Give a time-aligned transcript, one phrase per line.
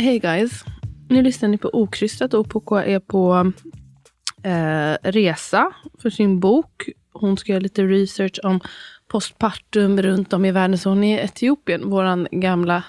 [0.00, 0.64] Hej guys.
[1.08, 3.52] Nu lyssnar ni på Okrystat och OPK är på
[4.42, 6.88] eh, resa för sin bok.
[7.12, 8.60] Hon ska göra lite research om
[9.08, 10.78] postpartum runt om i världen.
[10.78, 12.84] Så hon är i Etiopien, våran gamla,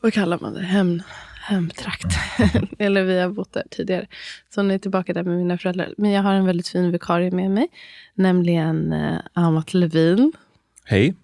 [0.00, 1.02] vad kallar man det, Hem,
[1.40, 2.06] hemtrakt.
[2.78, 4.06] Eller vi har bott där tidigare.
[4.54, 5.94] Så hon är tillbaka där med mina föräldrar.
[5.96, 7.68] Men jag har en väldigt fin vikarie med mig,
[8.14, 10.32] nämligen eh, Amat Levin,
[10.84, 11.14] Hej.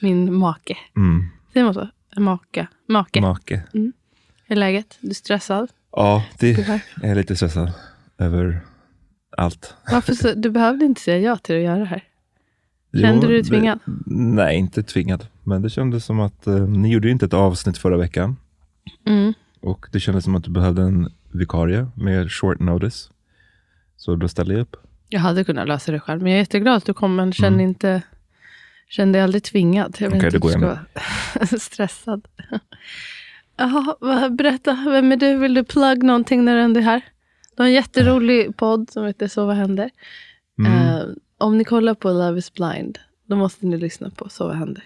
[0.00, 0.76] min make.
[0.96, 1.28] Mm.
[1.52, 1.88] Säger man så?
[2.16, 2.66] Maka.
[2.86, 3.20] Make.
[3.20, 3.62] Make.
[4.48, 4.98] Hur är läget?
[5.00, 5.68] Du är stressad?
[5.92, 6.80] Ja, det, Tyvärr.
[7.02, 7.72] jag är lite stressad
[8.18, 8.60] över
[9.36, 9.74] allt.
[9.92, 12.04] Varför så, du behövde inte säga ja till att göra det här.
[13.00, 13.78] Kände du dig det- tvingad?
[14.06, 15.26] nej, inte tvingad.
[15.42, 18.36] Men det kändes som att eh, ni gjorde ju inte ett avsnitt förra veckan.
[19.06, 19.32] Mm.
[19.60, 23.10] Och det kändes som att du behövde en vikarie med short notice.
[23.96, 24.76] Så då ställde jag upp.
[25.08, 27.62] Jag hade kunnat lösa det själv, men jag är jätteglad att du kom, men kände
[27.62, 28.02] inte
[28.90, 29.96] Kände dig aldrig tvingad.
[29.98, 30.66] Jag vet Okej, inte att du ska
[31.40, 32.28] vara stressad.
[33.58, 34.78] Jaha, berätta.
[34.90, 35.36] Vem är du?
[35.36, 37.00] Vill du plugga någonting när du ändå är här?
[37.56, 39.90] Du har en jätterolig podd som heter Så vad händer?
[40.58, 40.72] Mm.
[40.72, 41.02] Eh,
[41.38, 44.82] om ni kollar på Love is blind, då måste ni lyssna på Så vad händer.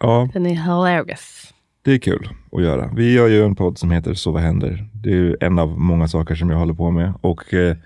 [0.00, 1.54] Ja, Den är hilarious.
[1.82, 2.90] det är kul att göra.
[2.96, 4.88] Vi gör ju en podd som heter Så vad händer?
[4.94, 7.12] Det är ju en av många saker som jag håller på med.
[7.20, 7.76] Och eh,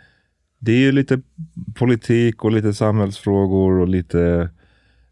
[0.58, 1.20] det är ju lite
[1.74, 4.48] politik och lite samhällsfrågor och lite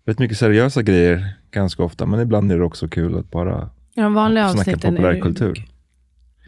[0.07, 2.07] rätt mycket seriösa grejer ganska ofta.
[2.07, 5.65] Men ibland är det också kul att bara I de vanliga avsnitten populärkultur.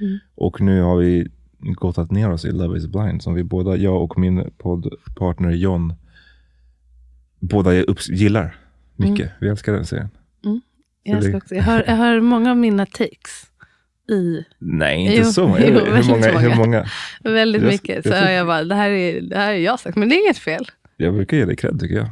[0.01, 0.19] Mm.
[0.35, 1.29] Och nu har vi
[1.61, 5.95] gottat ner oss i Love is blind som vi båda, jag och min poddpartner John,
[7.41, 7.75] båda
[8.11, 8.57] gillar
[8.97, 9.27] mycket.
[9.27, 9.33] Mm.
[9.41, 10.09] Vi älskar den serien.
[11.03, 13.47] Jag, det- ska också, jag, hör, jag hör många av mina takes
[14.11, 15.61] i Nej, inte Jo, så många.
[15.61, 16.39] jo, hur, väldigt många, många.
[16.49, 16.85] hur många?
[17.23, 18.03] väldigt Jag- mycket.
[18.03, 20.15] Så jag tycker- jag bara, det här är, det här är jag sagt, men det
[20.15, 20.65] är inget fel.
[20.97, 22.09] Jag brukar ge dig cred tycker jag.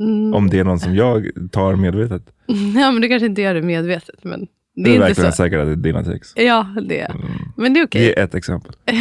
[0.00, 0.34] Mm.
[0.34, 2.22] Om det är någon som jag tar medvetet.
[2.76, 4.46] Ja, men du kanske inte gör det medvetet, men
[4.84, 5.36] det Du är är inte verkligen så.
[5.36, 6.32] säker att det är dina text.
[6.38, 7.26] Ja, det är Mm.
[7.56, 8.02] Men det är okej.
[8.02, 8.72] Ge ett exempel.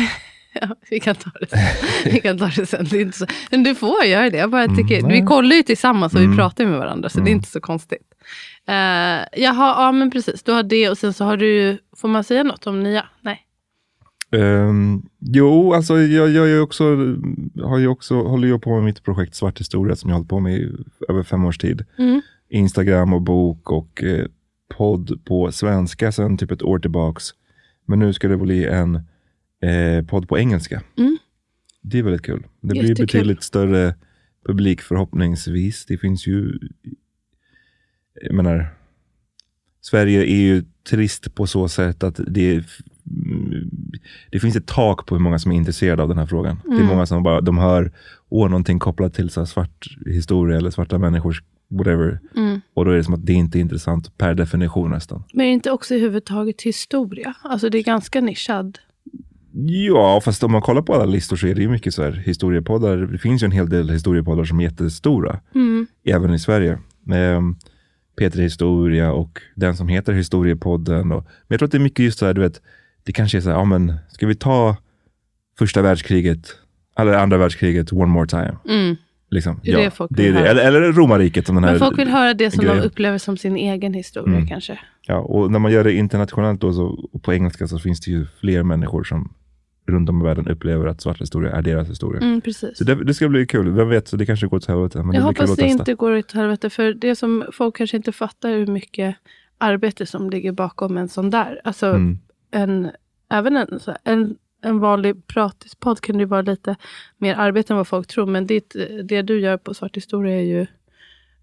[0.61, 1.47] Ja, vi kan ta det.
[2.05, 2.85] Vi kan ta det sen.
[2.91, 3.25] Det är inte så.
[3.51, 4.38] Men du får göra det.
[4.38, 6.38] Jag bara tycker, Mm, vi kollar ju tillsammans och vi Mm.
[6.38, 7.33] pratar ju med varandra, så det är Mm.
[7.38, 8.07] inte så konstigt.
[8.69, 8.73] Uh,
[9.41, 10.43] jaha, ja men precis.
[10.43, 13.05] Du har det och sen så har du, får man säga något om nya?
[13.21, 13.41] Nej.
[14.31, 16.83] Ehm, jo, alltså jag, jag, är också,
[17.63, 20.29] har ju också, håller ju på med mitt projekt Svart historia som jag har hållit
[20.29, 20.71] på med i
[21.09, 21.85] över fem års tid.
[21.97, 22.21] Mm.
[22.49, 24.25] Instagram och bok och eh,
[24.69, 27.23] podd på svenska sedan typ ett år tillbaks.
[27.85, 28.95] Men nu ska det bli en
[29.61, 30.81] eh, podd på engelska.
[30.97, 31.17] Mm.
[31.81, 32.44] Det är väldigt kul.
[32.61, 33.06] Det blir Jättekul.
[33.06, 33.95] betydligt större
[34.45, 35.85] publik förhoppningsvis.
[35.85, 36.59] Det finns ju,
[38.22, 38.67] jag menar,
[39.81, 43.69] Sverige är ju trist på så sätt att det, mm,
[44.31, 46.59] det finns ett tak på hur många som är intresserade av den här frågan.
[46.63, 46.85] Det är Mm.
[46.88, 47.91] många som bara, de hör
[48.29, 52.19] åh, någonting kopplat till så svart historia eller svarta människors whatever.
[52.35, 52.61] Mm.
[52.73, 55.23] Och då är det som att det inte är intressant per definition nästan.
[55.33, 57.33] Men är det inte också i huvudtaget historia?
[57.44, 58.80] Alltså det är ganska nischad.
[59.68, 62.12] Ja, fast om man kollar på alla listor så är det ju mycket så här
[62.12, 62.97] historiepoddar.
[62.97, 65.88] Det finns ju en hel del historiepoddar som är jättestora, Mm.
[66.06, 66.80] även i Sverige.
[67.03, 67.44] Med
[68.18, 71.12] Peter Historia och den som heter Historiepodden.
[71.12, 72.62] Och, men jag tror att det är mycket just så här, du vet,
[73.03, 74.77] det kanske är så här, ja men ska vi ta
[75.59, 76.56] första världskriget,
[76.97, 78.57] eller andra världskriget one more time?
[78.69, 78.95] Mm.
[79.29, 79.59] Liksom.
[79.63, 80.47] Det är det folk det är det.
[80.50, 82.83] Eller, eller romarriket som den här Men folk vill höra det som de grejen.
[82.85, 84.47] upplever som sin egen historia Mm.
[84.47, 84.79] kanske.
[85.07, 88.12] Ja, och när man gör det internationellt då, så, och på engelska så finns det
[88.12, 89.33] ju fler människor som
[89.88, 92.21] runt om i världen upplever att svart historia är deras historia.
[92.21, 92.77] Mm, precis.
[92.77, 93.71] Så det, det ska bli kul.
[93.71, 95.03] Vem vet, så det kanske går åt helvete.
[95.03, 98.50] Men jag hoppas det inte går åt helvete, för det som folk kanske inte fattar
[98.50, 99.15] hur mycket
[99.57, 101.62] arbete som ligger bakom en sån där.
[101.63, 102.18] Alltså, Mm.
[102.51, 102.89] en,
[103.31, 106.75] även en, en, en vanlig pratispodd kan ju vara lite
[107.18, 108.25] mer arbete än vad folk tror.
[108.25, 110.68] Men ditt, det du gör på Svart historia är ju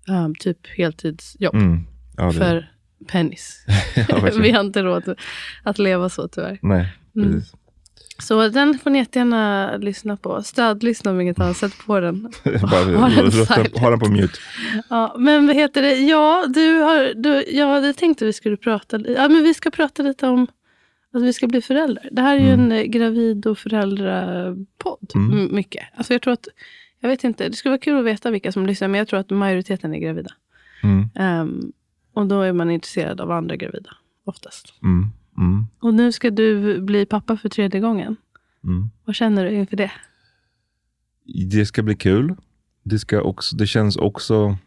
[0.09, 1.81] um, typ heltidsjobb Mm.
[2.17, 2.71] Ja, det, för
[3.09, 3.65] pennis.
[4.09, 4.31] ja.
[4.41, 5.15] Vi har inte råd
[5.63, 6.59] att leva så tyvärr.
[6.63, 7.43] Nej, Mm.
[8.19, 10.43] Så den får ni jättegärna lyssna på.
[10.43, 11.57] Stödlyssna om inget annat.
[11.57, 12.23] Sätt på den.
[12.45, 13.79] Bara Ha den rösta- silent.
[13.79, 14.39] ha den på mute.
[14.91, 15.95] Ja, men vad heter det?
[15.97, 19.71] Ja, du har, du, jag hade tänkt att vi skulle prata, ja, men vi ska
[19.71, 20.47] prata lite om
[21.15, 22.09] att vi ska bli föräldrar.
[22.13, 22.61] Det här är ju Mm.
[22.61, 25.13] en eh, gravid och föräldrapodd.
[25.15, 25.55] Mm.
[25.55, 25.85] Mycket.
[25.95, 26.49] Alltså jag tror att,
[27.01, 29.21] jag vet inte, det skulle vara kul att veta vilka som lyssnar, men jag tror
[29.21, 30.31] att majoriteten är gravida.
[30.83, 31.09] Mm.
[31.15, 31.73] Ehm,
[32.13, 33.91] och då är man intresserad av andra gravida,
[34.25, 34.75] oftast.
[34.83, 35.11] Mm.
[35.39, 35.67] Mm.
[35.79, 38.17] Och nu ska du bli pappa för tredje gången.
[38.65, 38.91] Mm.
[39.05, 39.91] Vad känner du inför det?
[41.51, 42.35] Det ska bli kul.
[42.83, 44.59] Det, ska också, det känns också...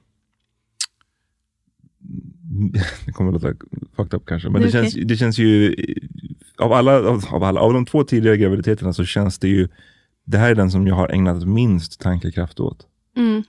[3.06, 3.58] Det kommer att låta
[3.96, 4.50] fucked up kanske.
[4.50, 5.76] Men Det det, är känns, det känns ju...
[6.60, 9.68] Av alla, av, av alla, av de två tidigare graviditeterna så känns det ju...
[10.26, 12.88] Det här är den som jag har ägnat minst tankekraft åt.
[13.18, 13.44] Mm.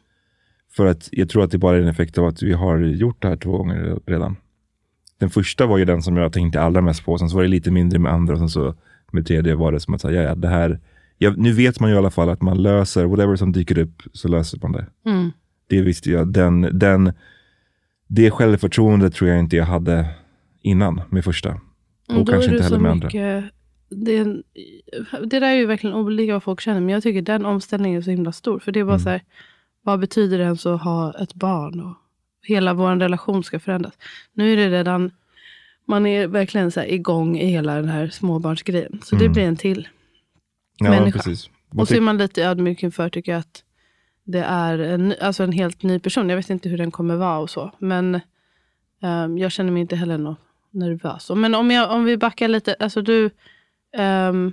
[0.76, 3.22] För att jag tror att det bara är en effekt av att vi har gjort
[3.22, 4.36] det här två gånger redan.
[5.18, 7.18] Den första var ju den som jag tänkte allra mest på.
[7.18, 8.32] Sen så var det lite mindre med andra.
[8.32, 8.74] Och sen så
[9.12, 10.80] med tredje var det som att säga, ja, det här...
[11.18, 14.02] Ja, nu vet man ju i alla fall att man löser, whatever som dyker upp,
[14.12, 14.86] så löser man det.
[15.06, 15.30] Mm.
[15.66, 16.32] Det visste jag.
[16.32, 17.12] Den, den,
[18.06, 20.06] det självförtroendet tror jag inte jag hade
[20.62, 21.60] innan med första.
[22.08, 23.06] Mm, Och då kanske är inte det heller så med andra.
[23.06, 23.44] mycket,
[23.90, 24.42] det, är en-
[25.28, 26.80] det där är ju verkligen olika vad folk känner.
[26.80, 28.58] Men jag tycker den omställningen är så himla stor.
[28.58, 29.04] För det är bara Mm.
[29.04, 29.22] så här,
[29.82, 31.80] vad betyder det ens att ha ett barn?
[31.80, 31.94] Och
[32.42, 33.94] hela vår relation ska förändras.
[34.32, 35.10] Nu är det redan,
[35.86, 39.00] man är verkligen så här igång i hela den här småbarnsgrejen.
[39.04, 39.32] Så det Mm.
[39.32, 39.88] blir en till.
[40.78, 41.18] Ja, människa.
[41.18, 41.50] precis.
[41.70, 43.64] Och så är man lite ödmjuk inför tycker jag att
[44.24, 46.28] det är en, alltså en helt ny person.
[46.28, 47.70] Jag vet inte hur den kommer vara och så.
[47.78, 48.20] Men
[49.02, 50.36] ehm, jag känner mig inte heller nå
[50.78, 51.30] nervös.
[51.34, 52.76] Men om, jag, om vi backar lite.
[52.80, 53.30] Alltså du,
[53.96, 54.52] ehm,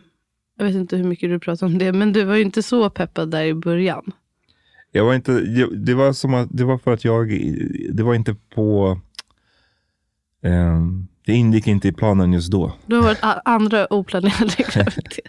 [0.58, 1.92] jag vet inte hur mycket du pratar om det.
[1.94, 4.12] Men du var ju inte så peppad där i början.
[4.92, 5.32] Jag var inte,
[5.76, 7.28] det var som att, det var för att jag,
[7.94, 9.00] det var inte på,
[10.44, 12.74] ehm, det ingick inte i planen just då.
[12.86, 15.26] Du har varit andra oplanerade graviditet.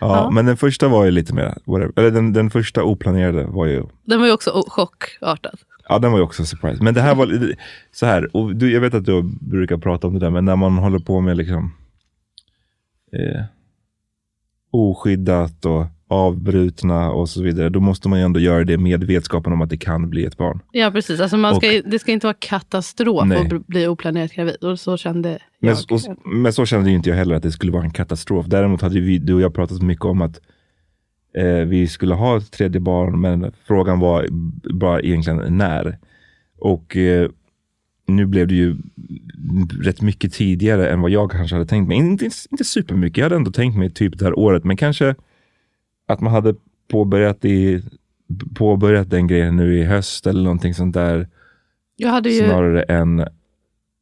[0.00, 0.30] Ja, Ja.
[0.30, 1.92] Men den första var ju lite mer, whatever.
[1.96, 5.58] Eller den, den första oplanerade var ju, Den var ju också chockartad.
[5.88, 6.82] Ja den var ju också surprise.
[6.84, 7.54] Men det här var
[7.92, 10.56] så här, och du, jag vet att du brukar prata om det där, men när
[10.56, 11.72] man håller på med liksom
[13.12, 13.42] eh,
[14.70, 19.52] oskyddat och avbrutna och så vidare, då måste man ju ändå göra det med vetskapen
[19.52, 20.60] om att det kan bli ett barn.
[20.72, 23.38] Ja precis, alltså man ska, det ska inte vara katastrof Nej.
[23.38, 24.56] att bli- oplanerat gravid.
[24.56, 25.92] Och så kände Men, jag.
[25.92, 28.46] och, men så kände ju inte jag heller att det skulle vara en katastrof.
[28.46, 30.40] Däremot hade vi, du och jag pratat mycket om att
[31.34, 34.26] eh, vi skulle ha ett tredje barn, men frågan var
[34.74, 35.98] bara egentligen när.
[36.58, 37.30] Och eh,
[38.06, 38.76] nu blev det ju
[39.82, 41.96] rätt mycket tidigare än vad jag kanske hade tänkt mig.
[41.96, 45.14] Inte, inte supermycket, jag hade ändå tänkt mig typ det här året, men kanske
[46.06, 46.54] att man hade
[46.90, 47.82] påbörjat, i,
[48.54, 51.28] påbörjat den grejen nu i höst eller någonting sånt där,
[51.96, 53.26] jag hade ju, snarare än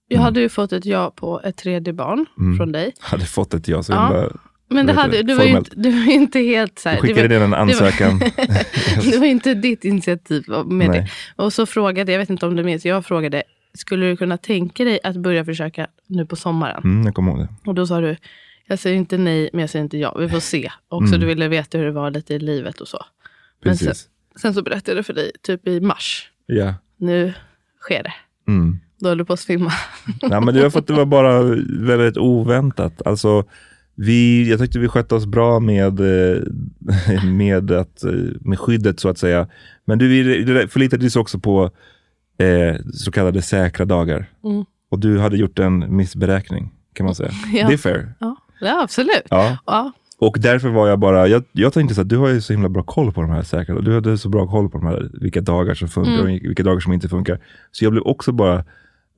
[0.09, 2.57] Jag hade ju fått ett ja på ett tredje barn Mm.
[2.57, 2.93] från dig.
[3.01, 3.83] hade fått ett ja.
[3.83, 4.07] Så Ja.
[4.07, 4.31] himla-
[4.71, 7.39] Men det hade, du, var ju inte, du var inte helt så här, det skickade
[7.39, 8.19] var, in en ansökan.
[9.03, 10.89] det var inte ditt initiativ med Nej.
[10.89, 11.09] det.
[11.43, 13.43] Och så frågade, jag vet inte om du minns, jag frågade,
[13.75, 16.83] skulle du kunna tänka dig att börja försöka nu på sommaren?
[16.85, 17.49] Mm, jag kommer ihåg det.
[17.67, 18.17] Och då sa du,
[18.67, 20.17] jag säger inte nej, men jag säger inte ja.
[20.19, 20.71] Vi får se.
[20.89, 21.21] Också Mm.
[21.21, 23.05] du ville veta hur det var lite i livet och så.
[23.65, 24.09] Men sen, Precis.
[24.43, 26.31] sen så berättade jag för dig, typ i mars.
[26.47, 26.75] Ja.
[26.97, 27.33] Nu
[27.81, 28.13] sker det.
[28.49, 28.79] Mm.
[29.01, 29.73] Då höll du på att svimma.
[30.23, 31.43] Nej, men det var för att det var bara
[31.81, 33.07] väldigt oväntat.
[33.07, 33.45] Alltså,
[34.01, 36.43] vi, jag tyckte vi skötte oss bra med, eh,
[37.25, 39.49] med, att, eh, med skyddet så att säga.
[39.85, 41.71] Men du vi förlitade sig också på
[42.39, 44.27] eh, så kallade säkra dagar.
[44.45, 44.65] Mm.
[44.91, 47.31] Och du hade gjort en missberäkning kan man säga.
[47.53, 47.69] Ja.
[47.69, 48.15] Det är fair.
[48.19, 49.27] Ja, ja absolut.
[49.31, 49.59] Ja.
[49.67, 49.93] Ja.
[50.19, 52.69] Och därför var jag bara, jag, jag tänkte så att du har ju så himla
[52.69, 55.41] bra koll på de här säkra, du hade så bra koll på de här, vilka
[55.41, 56.25] dagar som funkar Mm.
[56.25, 57.41] och vilka dagar som inte funkar.
[57.71, 58.65] Så jag blev också bara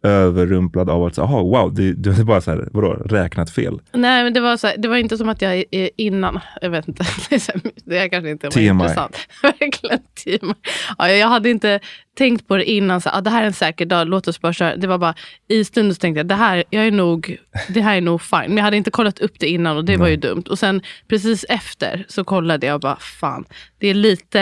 [0.02, 3.80] överrumplad av att, aha, wow, du, du hade bara så här, vadå, räknat fel.
[3.92, 5.64] Nej, men det var, så här, det var inte som att jag
[5.96, 8.66] innan, jag vet inte, det är, så här, det är kanske inte var TMI.
[8.66, 9.16] intressant.
[9.42, 10.54] Verkligen TMI.
[10.98, 11.80] Ja, jag hade inte
[12.18, 14.52] tänkt på det innan, så, ah, det här är en säker dag, låt oss bara
[14.52, 14.76] köra.
[14.76, 15.14] Det var bara
[15.48, 17.36] i stunden så tänkte jag, det här, jag är nog,
[17.68, 18.44] det här är nog fine.
[18.48, 20.44] Men jag hade inte kollat upp det innan och det var ju dumt.
[20.50, 23.44] Och sen precis efter så kollade jag och bara, fan,
[23.78, 24.40] det är lite,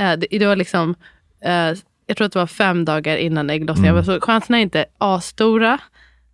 [0.00, 0.94] eh, det, det var liksom,
[1.44, 1.72] eh,
[2.10, 3.94] jag tror att det var fem dagar innan ägglossningen.
[3.94, 4.04] Mm.
[4.04, 5.78] Så chanserna är inte asstora.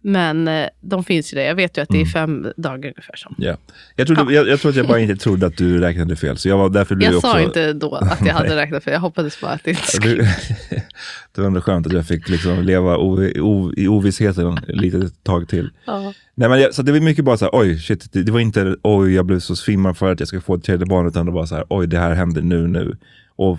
[0.01, 1.45] Men eh, de finns ju där.
[1.45, 2.11] Jag vet ju att det är Mm.
[2.11, 3.35] fem dagar ungefär som.
[3.39, 3.57] Ja.
[3.97, 6.37] Jag, trodde, jag, jag tror att jag bara inte trodde att du räknade fel.
[6.37, 7.31] Så jag var, därför blev Jag också...
[7.31, 10.23] sa inte då att jag hade räknat för jag hoppades bara att det inte skulle...
[11.35, 15.25] Det var ändå skönt att jag fick liksom leva o, o, i ovissheten ett litet
[15.25, 15.71] tag till.
[15.87, 16.13] Ja.
[16.35, 18.41] Nej, men jag, så det var mycket bara så här, oj, shit, det, det var
[18.41, 21.27] inte oj, jag blev så svimmad för att jag ska få ett tredje barn, utan
[21.27, 22.97] det var så här, oj, det här händer nu, nu.
[23.37, 23.59] Och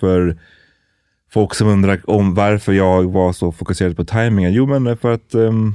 [0.00, 0.36] för
[1.30, 5.34] folk som undrar om varför jag var så fokuserad på tajmingen, jo men för att
[5.34, 5.74] ehm,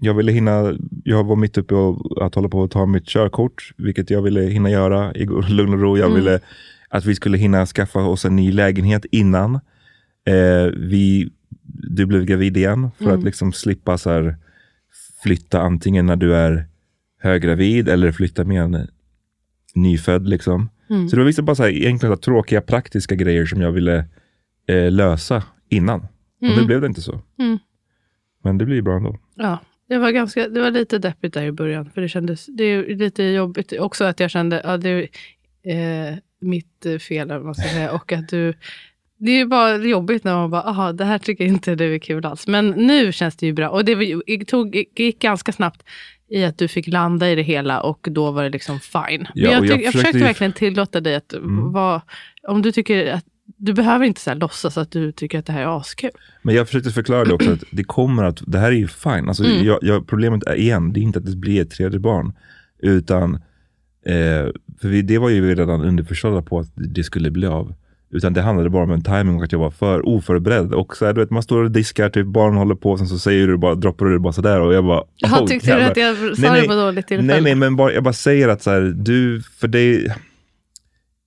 [0.00, 3.72] jag ville hinna, jag var mitt uppe och att hålla på att ta mitt körkort,
[3.76, 5.98] vilket jag ville hinna göra i lugn och ro.
[5.98, 6.40] Jag ville
[6.88, 9.54] att vi skulle hinna skaffa oss en ny lägenhet innan
[10.26, 11.30] eh, vi,
[11.62, 14.36] du blev gravid igen, för att liksom slippa så här,
[15.22, 16.66] flytta antingen när du är
[17.20, 18.88] höggravid eller flytta med en
[19.74, 20.28] nyfödd.
[20.28, 20.68] Liksom.
[21.10, 23.72] Så det var vissa bara så här, egentligen så här, tråkiga praktiska grejer som jag
[23.72, 24.04] ville
[24.66, 26.00] eh, lösa innan.
[26.00, 27.20] Och nu blev det inte så.
[27.38, 27.58] Mm.
[28.44, 29.18] Men det blir bra ändå.
[29.34, 31.90] Ja, det var, ganska, det var lite deppigt där i början.
[31.90, 33.72] För det kändes det är lite jobbigt.
[33.72, 35.08] Också att jag kände att ja, det
[35.64, 37.92] är eh, mitt eh, fel, man ska säga.
[37.92, 38.54] Och att du...
[39.18, 41.94] Det är ju bara jobbigt när man bara, aha, det här tycker jag inte du
[41.94, 42.46] är kul alls.
[42.46, 43.68] Men nu känns det ju bra.
[43.68, 45.82] Och det tog, gick ganska snabbt
[46.28, 49.26] i att du fick landa i det hela och då var det liksom fine.
[49.34, 51.72] Ja, Men jag, jag jag försökte ju- verkligen tillåta dig att Mm.
[51.72, 52.02] vara...
[52.48, 53.24] Om du tycker att...
[53.56, 56.10] Du behöver inte så här låtsas att du tycker att det här är askul.
[56.42, 59.28] Men jag försökte förklara det också, att det kommer att, det här är ju fine.
[59.28, 59.64] Alltså, Mm.
[59.66, 62.32] jag, jag, problemet är igen, det är inte att det blir ett tredje barn,
[62.82, 63.34] utan,
[64.06, 67.74] eh, för vi, det var ju vi redan underförstådda på att det skulle bli av.
[68.14, 70.74] Utan det handlade bara om en timing och att jag var för oförberedd.
[70.74, 73.18] Och så här, du vet, man står och diskar, typ barn håller på, sen så
[73.18, 75.82] säger du bara, droppar du det bara sådär och jag bara, Jaha, oh, tyckte du
[75.82, 77.32] att jag sa Nej, det på dåligt tillfälle?
[77.32, 80.16] Nej, nej, men bara, jag bara säger att så här, du, för det,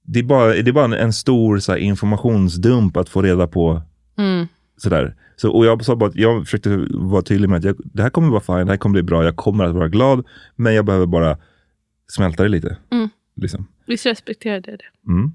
[0.05, 3.81] det är bara, det är bara en, stor så här, informationsdump att få reda på
[4.17, 4.47] Mm.
[4.77, 5.15] sådär.
[5.35, 8.09] Så, och jag sa bara att jag försökte vara tydlig med att jag, det här
[8.09, 10.85] kommer vara fine, det här kommer bli bra, jag kommer att vara glad, men jag
[10.85, 11.38] behöver bara
[12.07, 12.77] smälta det lite.
[12.91, 13.09] Mm.
[13.35, 13.67] Liksom.
[13.88, 15.12] Visst respekterade jag det.
[15.12, 15.31] Mm.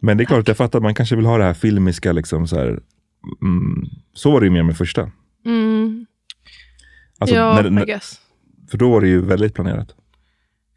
[0.00, 2.12] Men det är klart att jag fattar att man kanske vill ha det här filmiska,
[2.12, 2.80] liksom, så, här,
[3.42, 3.84] mm,
[4.14, 5.10] så var det ju mer med första.
[5.46, 6.06] Mm.
[7.18, 8.00] Alltså, ja, när, när,
[8.70, 9.94] för då var det ju väldigt planerat.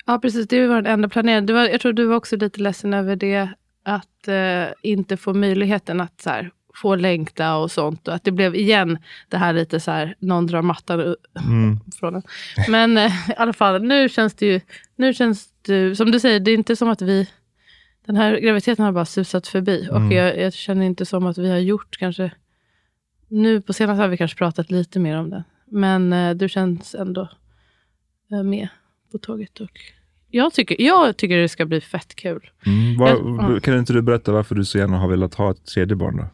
[0.06, 0.48] Ja, precis.
[0.48, 1.46] Det var den enda planeringen.
[1.46, 3.50] Det var, jag tror du var också lite ledsen över det.
[3.84, 8.08] Att eh, inte få möjligheten att så här, få längta och sånt.
[8.08, 8.98] Och att det blev igen
[9.30, 11.80] det här lite så här, någon drar mattan Mm.
[12.00, 12.22] från en.
[12.70, 14.62] Men eh, i alla fall, nu känns det ju,
[14.96, 17.30] nu känns det, som du säger, det är inte som att vi,
[18.06, 19.88] den här graviditeten har bara susat förbi.
[19.90, 20.08] Mm.
[20.08, 22.32] Och jag, jag känner inte som att vi har gjort kanske,
[23.28, 25.44] nu på senaste har vi kanske pratat lite mer om det.
[25.66, 27.30] Men eh, du känns ändå
[28.32, 28.68] eh, med
[29.14, 29.60] på tåget.
[29.60, 29.70] Och
[30.30, 32.50] jag, tycker, jag tycker det ska bli fett kul.
[32.66, 32.98] Mm.
[32.98, 33.60] Var, Jag- ja.
[33.60, 36.26] Kan inte du berätta varför du så gärna har velat ha ett tredje barn då?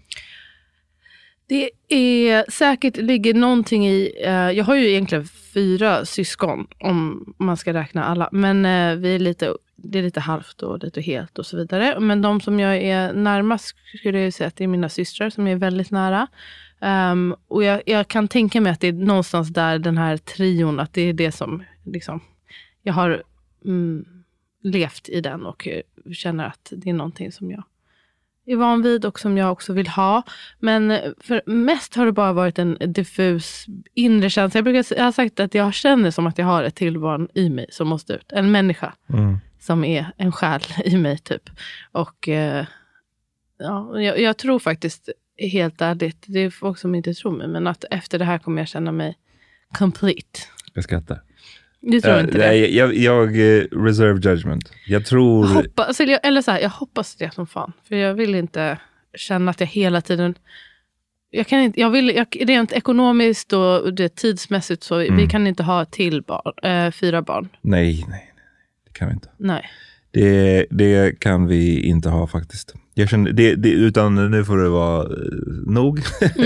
[1.48, 7.58] Det är säkert ligger någonting i, eh, jag har ju egentligen fyra syskon om man
[7.58, 8.30] ska räkna alla.
[8.32, 12.00] Men eh, vi är lite, det är lite halvt och lite helt och så vidare.
[12.00, 15.48] Men de som jag är närmast skulle jag säga att det är mina systrar som
[15.48, 16.28] är väldigt nära.
[16.82, 20.80] Ehm, och jag, jag kan tänka mig att det är någonstans där den här trion,
[20.80, 22.22] att det är det som liksom,
[22.84, 23.24] jag har
[23.66, 24.06] mm,
[24.64, 25.68] levt i den och
[26.14, 27.64] känner att det är någonting som jag
[28.46, 30.24] är van vid och som jag också vill ha.
[30.60, 34.58] Men eh, för mest har det bara varit en diffus inre känsla.
[34.58, 37.28] Jag, brukar, jag har sagt att jag känner som att jag har ett till barn
[37.34, 38.32] i mig som måste ut.
[38.32, 39.38] En människa Mm.
[39.60, 41.50] som är en själ i mig typ.
[41.92, 42.66] Och eh,
[43.60, 45.10] ja, jag, jag tror faktiskt,
[45.52, 48.62] helt ärligt, det är folk som inte tror mig, men att efter det här kommer
[48.62, 49.18] jag känna mig
[49.78, 50.40] complete.
[50.74, 51.22] Jag skrattar.
[51.82, 52.48] Du tror Eh, inte det?
[52.48, 54.72] nej, jag, jag eh, reserve judgment.
[54.88, 55.46] Jag tror...
[55.46, 57.74] Hoppas, eller, så här, jag hoppas det som fan.
[57.88, 58.78] För jag vill inte
[59.16, 60.36] känna att jag hela tiden...
[61.32, 65.30] Jag kan inte, jag vill, jag, rent ekonomiskt och det, tidsmässigt så vi Mm.
[65.30, 67.50] kan inte ha till barn, eh, fyra barn.
[67.62, 68.34] Nej, nej, nej.
[68.86, 69.30] Det kan vi inte.
[69.38, 69.70] Nej.
[70.12, 72.74] Det, det kan vi inte ha faktiskt.
[72.94, 75.08] Jag känner, det, det, utan nu får det vara
[75.66, 76.00] nog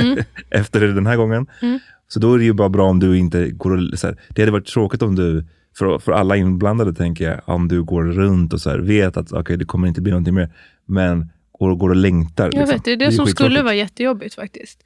[0.50, 1.46] efter den här gången.
[1.62, 1.80] Mm.
[2.14, 4.42] Så då är det ju bara bra om du inte går och, så här, Det
[4.42, 5.46] hade varit tråkigt om du,
[5.78, 9.34] för, för alla inblandade tänker jag, om du går runt och så här, vet att
[9.34, 10.54] okay, det kommer inte bli någonting mer.
[10.86, 12.44] Men går, och går och längtar.
[12.44, 12.76] Jag liksom.
[12.76, 14.84] vet, det är det, ju som skulle vara jättejobbigt faktiskt.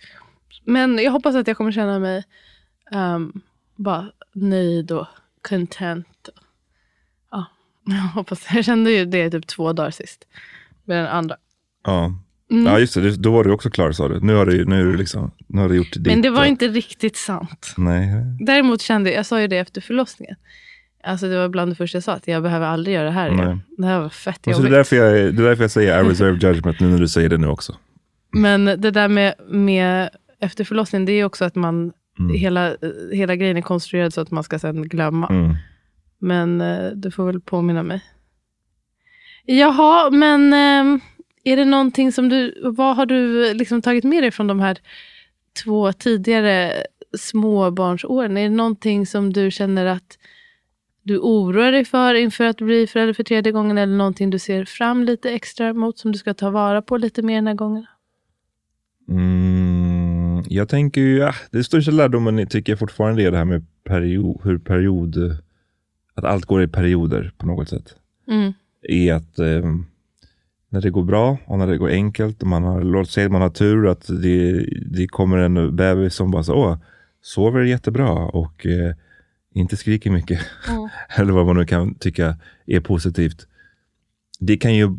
[0.64, 2.24] Men jag hoppas att jag kommer känna mig
[2.92, 3.42] ehm,
[3.76, 5.08] bara nöjd och
[5.50, 6.30] content.
[7.32, 7.46] Ja,
[7.86, 8.46] jag hoppas.
[8.54, 10.28] Jag kände ju det typ två dagar sist.
[10.86, 11.36] Med den andra.
[11.84, 12.14] Ja.
[12.52, 12.66] Mm.
[12.66, 13.16] ja, just det.
[13.18, 14.20] Då var du också klar sa du.
[14.20, 16.08] Nu har du, nu är liksom, nu har du gjort ditt.
[16.08, 17.74] Men det var eh, inte riktigt sant.
[17.78, 18.10] Nej.
[18.40, 20.36] Däremot kände jag, jag sa ju det efter förlossningen.
[21.04, 23.30] Alltså det var bland det första jag sa, att jag behöver aldrig göra det här
[23.30, 23.46] igen.
[23.48, 23.58] Nej.
[23.78, 24.72] Det här var fett Så det, är jobbigt.
[24.72, 27.38] därför jag, det är därför jag säger I reserve judgment nu när du säger det
[27.38, 27.76] nu också.
[28.32, 31.92] Men det där med, med efter förlossningen, det är också att man
[32.34, 32.76] hela,
[33.12, 35.28] hela grejen är konstruerad så att man ska sen glömma.
[35.28, 35.56] Mm.
[36.20, 38.02] Men eh, du får väl påminna mig.
[39.46, 41.02] Jaha, men eh,
[41.48, 42.62] är det någonting som du...
[42.64, 44.78] Vad har du liksom tagit med dig från de här
[45.64, 46.74] två tidigare
[47.18, 48.38] småbarnsåren?
[48.38, 50.18] Är det någonting som du känner att
[51.04, 53.78] du oroar dig för inför att bli förälder för tredje gången?
[53.78, 57.22] Eller någonting du ser fram lite extra mot som du ska ta vara på lite
[57.22, 57.86] mer den här gången?
[59.10, 63.66] Mm, jag tänker ju, ja, det största lärdomen tycker jag fortfarande är det här med
[63.84, 65.18] period, hur period,
[66.14, 67.96] att allt går i perioder på något sätt.
[68.28, 68.54] Mm.
[68.82, 69.64] Är att eh,
[70.70, 73.42] när det går bra och när det går enkelt och man har, låt säga man
[73.42, 76.78] har tur att det, det kommer en bebis som bara så, åh,
[77.22, 78.96] sover jättebra och eh,
[79.54, 80.42] inte skriker mycket.
[80.70, 80.90] Mm.
[81.18, 83.48] Eller vad man nu kan tycka är positivt.
[84.40, 84.98] Det kan ju,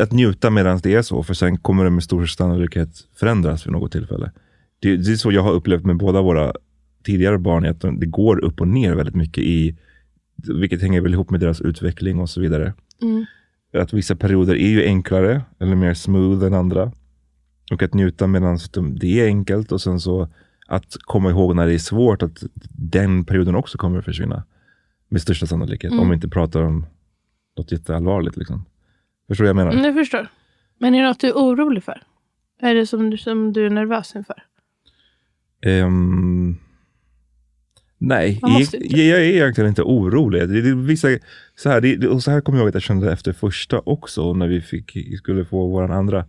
[0.00, 3.72] att njuta medan det är så, för sen kommer det med stor sannolikhet förändras vid
[3.72, 4.32] något tillfälle.
[4.80, 6.52] Det, det är så jag har upplevt med båda våra
[7.04, 9.76] tidigare barn, att de- det går upp och ner väldigt mycket i,
[10.60, 12.72] vilket hänger väl ihop med deras utveckling och så vidare.
[13.02, 13.26] Mm.
[13.78, 16.92] Att vissa perioder är ju enklare eller mer smooth än andra.
[17.72, 20.28] Och att njuta medan de- det är enkelt och sen så
[20.66, 22.42] att komma ihåg när det är svårt att
[22.72, 24.44] den perioden också kommer att försvinna.
[25.08, 25.92] Med största sannolikhet.
[25.92, 26.02] Mm.
[26.02, 26.86] Om vi inte pratar om
[27.56, 28.36] något jätteallvarligt.
[28.36, 28.64] Liksom.
[29.28, 29.72] Förstår du vad jag menar?
[29.72, 30.28] Mm, Jag förstår.
[30.78, 32.02] Men är det något du är orolig för?
[32.60, 34.42] Är det som, du- som du är nervös inför?
[35.66, 36.56] Ehm,
[37.98, 38.60] nej, jag,
[39.08, 40.48] jag är egentligen inte orolig.
[40.48, 41.08] Det, det, vissa,
[41.56, 44.32] så, här, det, och så här kommer jag ihåg att jag kände efter första också,
[44.32, 46.24] när vi fick, skulle få vår andra.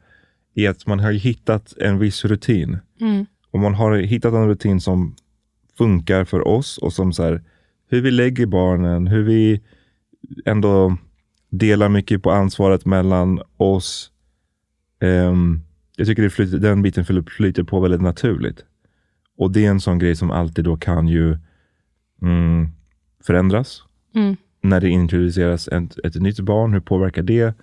[0.56, 2.78] Är att man har hittat en viss rutin.
[3.02, 3.26] Mm.
[3.52, 5.16] Och man har hittat en rutin som
[5.78, 7.42] funkar för oss och som så här,
[7.90, 9.62] hur vi lägger barnen, hur vi
[10.46, 10.98] ändå
[11.50, 14.12] delar mycket på ansvaret mellan oss.
[15.02, 15.62] Ehm,
[15.96, 18.66] jag tycker det flyter, den biten flyter på väldigt naturligt.
[19.38, 21.38] Och det är en sån grej som alltid då kan ju
[22.22, 22.68] mm,
[23.24, 23.84] förändras.
[24.16, 24.36] Mm.
[24.62, 27.54] När det introduceras ett, ett nytt barn, hur påverkar det?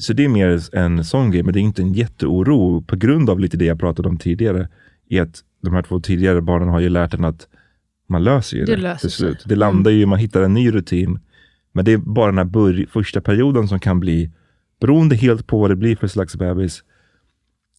[0.00, 3.30] Så det är mer en sån grej, men det är inte en jätteoro på grund
[3.30, 4.68] av lite det jag pratade om tidigare.
[5.08, 7.48] I att de här två tidigare barnen har ju lärt en att
[8.08, 9.44] man löser ju Det det, till slut.
[9.46, 11.18] Det landar ju, man hittar en ny rutin.
[11.72, 14.30] Men det är bara den här första perioden som kan bli,
[14.80, 16.82] beroende helt på vad det blir för slags bebis,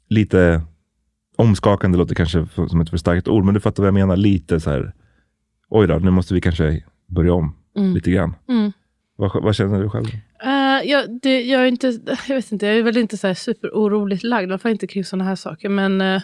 [0.09, 0.61] lite
[1.35, 4.17] omskakande låter kanske som ett för starkt ord, men du fattar vad jag menar.
[4.17, 4.93] Lite så här,
[5.69, 7.93] oj då, nu måste vi kanske börja om Mm.
[7.93, 8.35] lite grann.
[8.49, 8.71] Mm.
[9.15, 10.05] Vad, vad känner du själv?
[10.43, 13.33] Eh, jag, det, jag, är inte, jag vet inte, jag är väl inte så här
[13.33, 15.69] superoroligt lagd, i alla fall inte kring sådana här saker.
[15.69, 16.21] Men eh,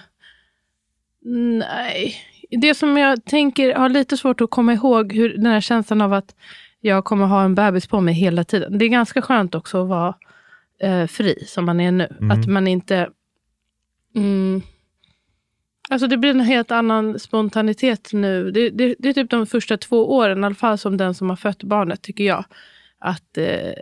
[1.59, 2.15] nej,
[2.49, 6.13] det som jag tänker har lite svårt att komma ihåg, hur, den här känslan av
[6.13, 6.35] att
[6.81, 8.77] jag kommer ha en bebis på mig hela tiden.
[8.77, 10.15] Det är ganska skönt också att vara
[10.79, 12.07] eh, fri som man är nu.
[12.19, 12.31] Mm.
[12.31, 13.09] Att man inte...
[14.15, 14.61] Mm,
[15.93, 18.51] alltså det blir en helt annan spontanitet nu.
[18.51, 21.29] Det, det, det är typ de första två åren, i alla fall som den som
[21.29, 22.45] har fött barnet, tycker jag
[22.99, 23.73] att eh,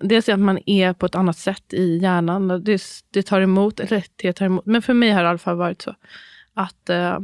[0.00, 2.48] dels att man är på ett annat sätt i hjärnan.
[2.48, 5.38] Det, det tar emot, eller det tar emot, men för mig har det i alla
[5.38, 5.94] fall varit så.
[6.54, 7.18] Att eh,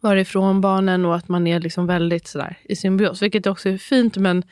[0.00, 3.22] vara ifrån barnen och att man är liksom väldigt sådär i symbios.
[3.22, 4.42] Vilket också är fint, men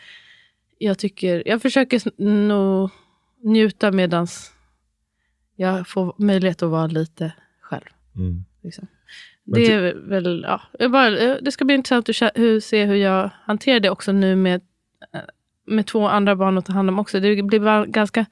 [0.79, 2.91] jag tycker, jag försöker nog
[3.45, 4.27] njuta medan
[5.57, 7.85] jag får möjlighet att vara lite själv.
[8.17, 8.45] Mm.
[8.63, 8.87] Liksom.
[9.45, 10.47] Det är väl,
[10.79, 14.37] ja, bara, det ska bli intressant att hur, se hur jag hanterar det också nu
[14.37, 14.61] med,
[15.15, 15.21] eh,
[15.67, 17.21] med två andra barn att ta hand om också.
[17.21, 18.27] Det blir bara ganska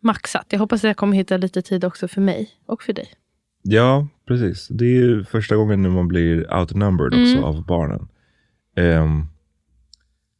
[0.00, 0.46] maxat.
[0.48, 3.08] Jag hoppas att jag kommer hitta lite tid också för mig och för dig.
[3.62, 4.68] Ja, precis.
[4.68, 7.44] Det är ju första gången nu man blir outnumbered också Mm.
[7.44, 8.08] av barnen.
[8.76, 9.24] Ehm,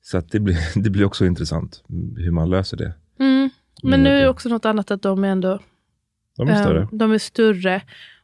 [0.03, 1.85] så det, blir, det blir också intressant
[2.16, 2.95] hur man löser det.
[3.21, 3.51] Mm.
[3.83, 4.29] Men nu är det.
[4.29, 5.59] också något annat att de är ändå
[6.37, 6.88] De är eh, större.
[6.92, 7.83] de är större.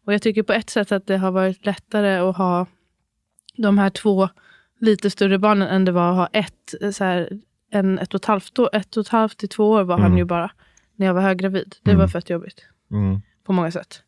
[0.09, 2.67] Och jag tycker på ett sätt att det har varit lättare att ha
[3.57, 4.29] de här två
[4.81, 7.29] lite större barnen än det var att ha ett, så här,
[7.71, 10.07] en ett och ett halvt år, ett och ett halvt till två år var han
[10.07, 10.19] Mm.
[10.19, 10.51] ju bara
[10.97, 11.77] när jag var höggravid.
[11.83, 12.01] Det Mm.
[12.01, 13.21] var fett jobbigt Mm.
[13.47, 14.03] på många sätt.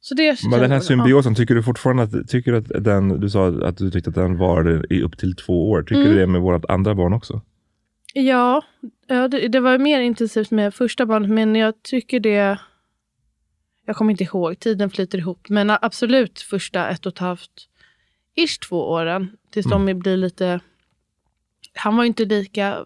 [0.00, 0.80] Så det Men den här ja.
[0.80, 4.36] symbiosen, tycker du fortfarande att, tycker att den, du sa att du tyckte att den
[4.38, 5.82] var i upp till två år.
[5.82, 6.12] Tycker Mm.
[6.12, 7.40] du det med vårt andra barn också?
[8.14, 8.62] Ja,
[9.06, 12.58] ja det, det var mer intensivt med första barnet, men jag tycker det...
[13.86, 15.48] Jag kommer inte ihåg, tiden flyter ihop.
[15.48, 17.68] Men absolut första ett och ett halvt,
[18.36, 19.30] ish två åren.
[19.50, 19.86] Tills Mm.
[19.86, 20.60] de blir lite...
[21.74, 22.84] Han var ju inte lika...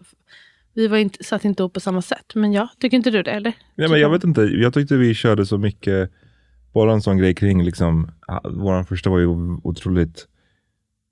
[0.73, 2.35] Vi var inte, satt inte upp på samma sätt.
[2.35, 3.31] Men ja, tycker inte du det?
[3.31, 3.53] Eller?
[3.75, 6.11] Ja, men jag vet inte, jag tyckte vi körde så mycket,
[6.73, 8.11] bara en sån grej kring liksom,
[8.43, 9.27] våran första var ju
[9.63, 10.27] otroligt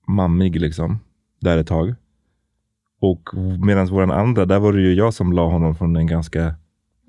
[0.07, 0.99] mammig liksom,
[1.41, 1.95] där ett tag.
[2.99, 3.29] Och
[3.65, 6.55] medan våran andra, där var det ju jag som la honom från en ganska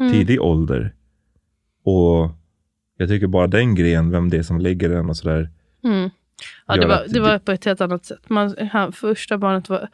[0.01, 0.13] Mm.
[0.13, 0.95] tidig ålder.
[1.85, 2.31] Och
[2.97, 5.51] jag tycker bara den grejen, vem det är som lägger den och sådär.
[5.85, 6.11] Mm.
[6.67, 8.29] Ja, det var, det var på ett helt annat sätt.
[8.29, 9.89] Man, han, första barnet var,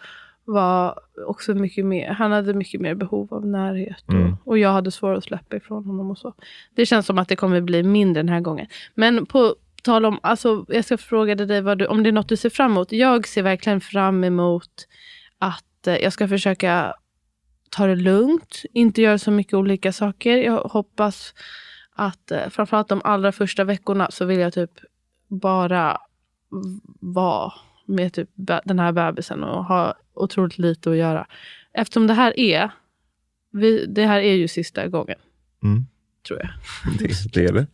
[0.45, 4.09] var också mycket mer, han hade mycket mer behov av närhet.
[4.09, 4.33] Mm.
[4.33, 6.35] Och, och jag hade svårare att släppa ifrån honom och så.
[6.75, 8.67] Det känns som att det kommer bli mindre den här gången.
[8.95, 12.29] Men på tal om, alltså, jag ska fråga dig vad du, om det är något
[12.29, 12.93] du ser fram emot.
[12.93, 14.89] Jag ser verkligen fram emot
[15.39, 16.95] att eh, jag ska försöka
[17.71, 20.37] ta det lugnt, inte göra så mycket olika saker.
[20.37, 21.35] Jag hoppas
[21.95, 24.71] att eh, framförallt de allra första veckorna så vill jag typ
[25.29, 25.99] bara
[27.01, 27.53] vara
[27.87, 28.31] med typ
[28.65, 31.27] den här bebisen och ha otroligt lite att göra.
[31.73, 32.71] Eftersom det här är,
[33.53, 35.19] vi, det här är ju sista gången,
[35.63, 35.87] Mm.
[36.27, 36.49] tror jag.
[36.99, 37.67] Det, det är det.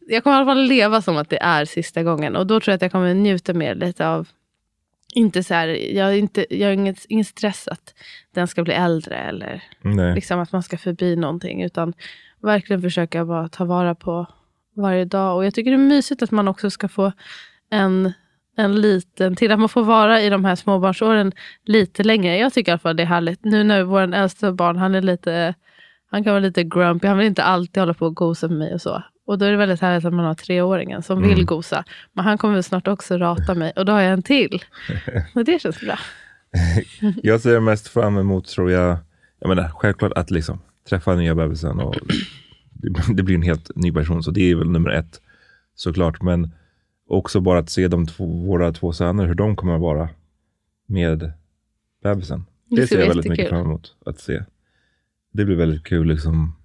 [0.14, 2.36] jag kommer i alla fall leva som att det är sista gången.
[2.36, 4.28] Och då tror jag att jag kommer njuta mer lite av...
[5.14, 7.94] Inte så här, jag har, inte, jag har inget, ingen stress att
[8.34, 10.14] den ska bli äldre eller Nej.
[10.14, 11.62] liksom att man ska förbi någonting.
[11.62, 11.94] Utan
[12.42, 14.26] verkligen försöka bara ta vara på
[14.76, 15.36] varje dag.
[15.36, 17.12] Och jag tycker det är mysigt att man också ska få
[17.70, 18.12] en,
[18.56, 19.52] en liten till.
[19.52, 21.32] Att man får vara i de här småbarnsåren
[21.64, 22.36] lite längre.
[22.36, 23.44] Jag tycker i alla fall det är härligt.
[23.44, 25.54] Nu när vår äldsta barn, han är lite
[26.10, 27.08] han kan vara lite grumpy.
[27.08, 29.02] Han vill inte alltid hålla på och gosa med mig och så.
[29.26, 31.84] Och då är det väldigt härligt att man har treåringen som vill gosa.
[32.12, 33.72] Men han kommer väl snart också rata mig.
[33.76, 34.64] Och då har jag en till.
[35.34, 35.98] Och det känns bra.
[37.22, 38.98] Jag ser mest fram emot, tror jag,
[39.40, 41.94] jag menar, självklart att liksom träffa nya bebisen och
[43.14, 45.20] det, blir en helt ny person, så det är väl nummer ett
[45.74, 46.22] såklart.
[46.22, 46.50] Men
[47.08, 50.08] också bara att se de två, våra två söner, hur de kommer att vara
[50.86, 51.32] med
[52.02, 52.44] bebisen.
[52.70, 54.44] Det Det ser jag väldigt mycket fram emot att se.
[55.32, 56.56] Det blir väldigt kul liksom.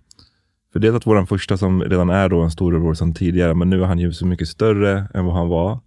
[0.74, 3.70] För det är att vår första som redan är då en storebror sedan tidigare, men
[3.70, 5.80] nu är han ju så mycket större än vad han var.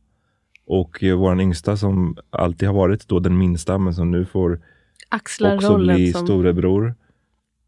[0.66, 4.60] Och vår yngsta som alltid har varit då den minsta, men som nu får
[5.08, 6.26] Axlar också bli som...
[6.26, 6.94] storebror.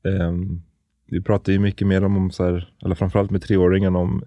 [0.04, 0.62] Ehm,
[1.06, 4.24] vi pratar ju mycket med dem om, så här, eller framförallt med treåringen om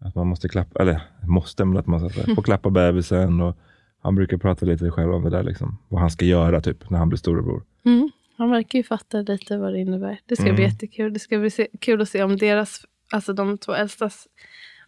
[0.00, 3.40] att man måste klappa, eller måste, men att man så här, får klappa bebisen.
[3.40, 3.56] Och
[4.00, 6.98] han brukar prata lite själv om det där, liksom, vad han ska göra typ när
[6.98, 7.62] han blir storebror.
[7.84, 8.10] Mm.
[8.36, 10.20] Han verkar ju fatta lite vad det innebär.
[10.26, 10.62] Det ska bli Mm.
[10.70, 11.12] jättekul.
[11.12, 12.80] Det ska bli se, kul att se om deras,
[13.12, 14.28] alltså de två äldstas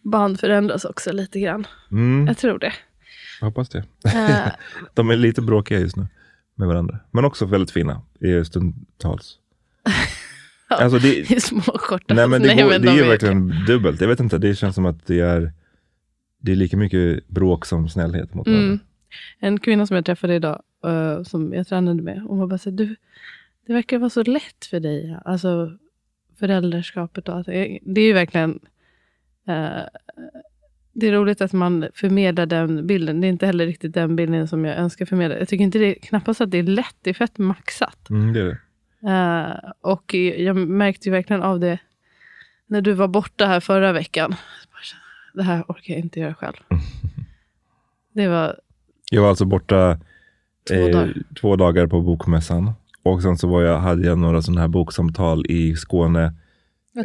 [0.03, 1.67] band förändras också lite grann.
[1.91, 2.73] Mm, Jag tror det.
[3.39, 3.83] jag hoppas det.
[4.05, 4.51] Eh,
[4.93, 6.07] De är lite bråkiga just nu
[6.55, 9.37] med varandra, men också väldigt fina i stundtals.
[10.67, 12.13] Alltså det, I små korta.
[12.13, 14.01] Nej men det, går, men det de är ju verkligen dubbelt.
[14.01, 15.51] Jag vet inte, det känns som att det är,
[16.39, 18.67] det är lika mycket bråk som snällhet mot varandra.
[18.67, 18.79] Mm.
[19.39, 22.69] En kvinna som jag träffade idag, eh, som jag tränade med, hon var bara så
[22.69, 22.95] du,
[23.67, 25.17] det verkar vara så lätt för dig.
[25.25, 25.71] Alltså
[26.39, 27.47] föräldraskapet och allt.
[27.47, 28.59] Det det är ju verkligen,
[29.47, 29.83] eh,
[30.93, 33.21] det är roligt att man förmedlar den bilden.
[33.21, 35.39] Det är inte heller riktigt den bilden som jag önskar förmedla.
[35.39, 38.09] Jag tycker inte det, knappast att det är lätt, det är fett maxat.
[38.09, 38.57] Mm, det är det.
[39.07, 41.79] Eh, och jag märkte ju verkligen av det
[42.67, 44.35] när du var borta här förra veckan.
[45.33, 46.55] Det här orkar jag inte göra själv.
[48.13, 48.55] Det var
[49.11, 49.99] Jag var alltså borta
[50.67, 51.13] Två eh, dagar.
[51.41, 52.71] två dagar på bokmässan.
[53.03, 56.33] Och sen så var jag, hade jag några sådana här boksamtal i Skåne.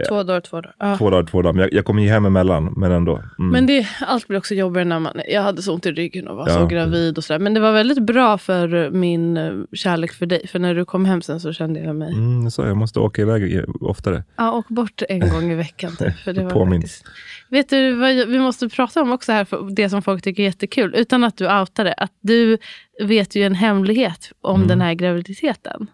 [0.08, 0.74] Två dagar, två dagar.
[0.78, 0.96] Ja.
[0.98, 1.52] Två dagar, två dagar.
[1.52, 3.16] Men jag, jag kom ju hem emellan, men ändå.
[3.38, 3.50] Mm.
[3.50, 5.20] Men det, allt blir också jobbigare när man...
[5.28, 6.72] Jag hade så ont i ryggen och var Ja, så precis.
[6.72, 7.38] gravid och sådär.
[7.38, 10.46] Men det var väldigt bra för min eh, kärlek för dig.
[10.46, 12.12] För när du kom hem sen så kände jag mig...
[12.12, 14.24] Mm, jag sa jag måste åka iväg i- oftare.
[14.36, 16.16] Ja, och bort en gång i veckan typ.
[16.18, 17.04] För det var Påminns.
[17.50, 20.42] Vet du vad jag- vi måste prata om också här, för det som folk tycker
[20.42, 21.92] är jättekul, utan att du outar det.
[21.94, 22.58] Att du
[23.02, 24.68] vet ju en hemlighet om Mm.
[24.68, 25.86] den här graviditeten.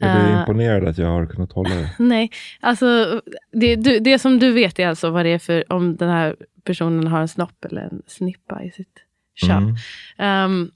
[0.00, 0.40] Jag blir Eh.
[0.40, 1.90] imponerad att jag har kunnat hålla det.
[1.98, 3.20] Nej, alltså
[3.52, 6.36] det, du, det som du vet är alltså vad det är för, om den här
[6.64, 9.62] personen har en snopp eller en snippa i sitt kön.
[9.62, 9.76] Mm.
[10.18, 10.70] Ehm,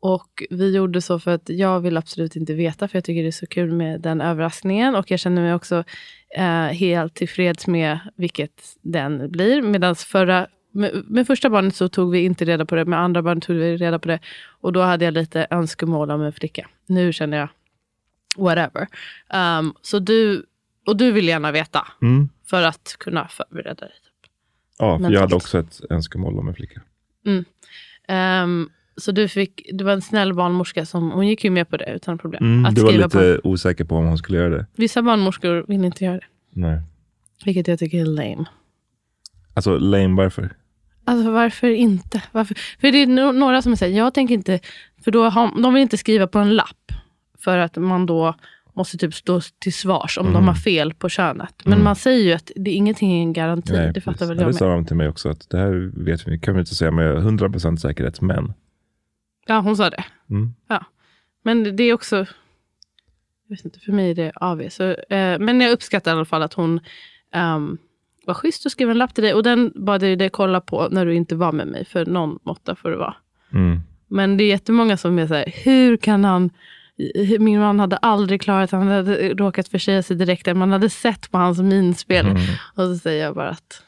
[0.00, 3.28] och vi gjorde så för att jag vill absolut inte veta, för jag tycker det
[3.28, 4.94] är så kul med den överraskningen.
[4.94, 5.84] Och jag känner mig också
[6.36, 9.62] eh, helt tillfreds med vilket den blir.
[9.62, 13.22] Medan förra, med, med första barnet så tog vi inte reda på det, med andra
[13.22, 14.18] barnet tog vi reda på det.
[14.60, 16.68] Och då hade jag lite önskemål om en flicka.
[16.86, 17.48] Nu känner jag
[18.38, 18.86] whatever.
[19.30, 20.46] Ehm, så du,
[20.86, 22.28] och du vill gärna veta, Mm.
[22.50, 23.90] för att kunna förbereda dig.
[24.78, 26.80] Ja, för jag hade också ett önskemål om en flicka.
[28.08, 31.76] Ehm, så du fick, det var en snäll barnmorska som, hon gick ju med på
[31.76, 32.44] det utan problem.
[32.44, 33.48] Mm, att du var lite på.
[33.48, 34.66] osäker på om hon skulle göra det.
[34.76, 36.26] Vissa barnmorskor vill inte göra det.
[36.50, 36.80] Nej.
[37.44, 38.44] Vilket jag tycker är lame.
[39.54, 40.50] Alltså, lame varför?
[41.04, 42.22] Alltså varför inte?
[42.32, 42.54] Varför?
[42.80, 44.60] För det är no- några som säger, jag tänker inte,
[45.04, 46.87] för då har, de vill inte skriva på en lapp.
[47.40, 48.34] För att man då
[48.74, 50.34] måste typ stå till svars om Mm.
[50.34, 51.54] de har fel på könet.
[51.64, 51.84] Men Mm.
[51.84, 53.72] man säger ju att det är ingenting är en garanti.
[53.72, 54.04] det precis.
[54.04, 54.54] fattar väl ja, jag det med.
[54.58, 57.16] sa de till mig också, att det här vet vi, kan vi inte säga med
[57.16, 58.52] 100% säkerhet, men.
[59.46, 60.04] Ja, hon sa det.
[60.30, 60.54] Mm.
[61.42, 62.16] Men det är också...
[62.16, 64.68] Jag vet inte, för mig är det AV.
[64.68, 66.80] Så, eh, men jag uppskattar i alla fall att hon...
[67.32, 67.78] ehm,
[68.26, 69.34] vad schysst att skriva en lapp till dig.
[69.34, 71.84] Och den bad jag dig kolla på när du inte var med mig.
[71.84, 73.14] För någon måtta får det vara.
[73.54, 73.80] Mm.
[74.06, 76.50] Men det är jättemånga som är så här, hur kan han...
[77.38, 80.56] Min man hade aldrig klarat Han hade råkat försäga sig direkt.
[80.56, 82.26] Man hade sett på hans minspel.
[82.26, 82.42] Mm.
[82.74, 83.82] Och så säger jag bara att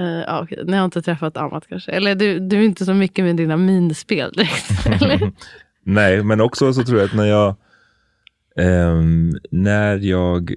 [0.00, 0.64] Uh, ja, okej.
[0.66, 1.92] Ni har inte träffat Amat kanske?
[1.92, 4.86] Eller du, du är inte så mycket med dina minspel direkt?
[5.02, 5.32] eller?
[5.82, 7.56] Nej, men också så tror jag att när jag
[8.56, 10.54] ehm, när jag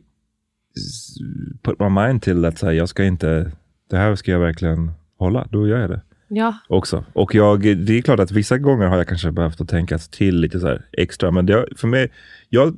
[1.63, 3.51] put my mind till att så här, jag ska inte,
[3.89, 6.01] det här ska jag verkligen hålla, då gör jag det
[6.33, 6.53] Ja.
[6.67, 7.05] också.
[7.13, 10.35] Och jag, det är klart att vissa gånger har jag kanske behövt att tänka till
[10.39, 12.11] lite så här extra, men det, för mig,
[12.49, 12.77] jag,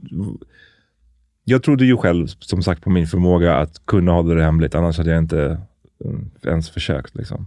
[1.44, 4.98] jag trodde ju själv som sagt på min förmåga att kunna hålla det hemligt, annars
[4.98, 5.62] hade jag inte
[6.06, 7.16] mm, ens försökt.
[7.16, 7.46] Liksom.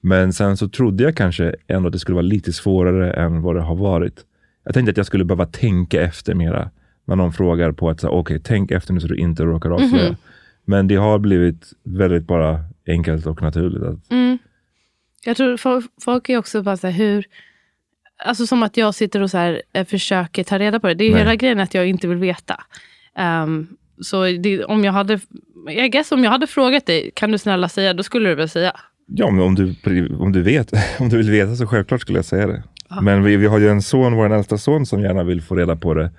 [0.00, 3.56] Men sen så trodde jag kanske ändå att det skulle vara lite svårare än vad
[3.56, 4.24] det har varit.
[4.64, 6.70] Jag tänkte att jag skulle behöva tänka efter mera
[7.04, 10.08] när någon frågar på att okej, tänk efter nu så du inte råkar avslöja.
[10.08, 10.16] Mhm.
[10.64, 13.82] Men det har blivit väldigt bara enkelt och naturligt.
[13.82, 14.38] Att, Mm.
[15.24, 15.56] Jag tror
[16.00, 17.24] folk, är också bara så här, hur...
[18.24, 20.94] Alltså som att jag sitter och så här, eh, försöker ta reda på det.
[20.94, 22.64] Det är ju hela grejen att jag inte vill veta.
[23.16, 23.66] Ehm,
[24.00, 25.20] så det, om jag hade...
[25.66, 28.48] Jag guess om jag hade frågat dig, kan du snälla säga, då skulle du väl
[28.48, 28.80] säga.
[29.10, 29.74] Ja, men om du,
[30.18, 32.62] om du vet, om du vill veta så självklart skulle jag säga det.
[33.02, 35.76] Men vi, vi har ju en son, vår äldsta son, som gärna vill få reda
[35.76, 36.10] på det.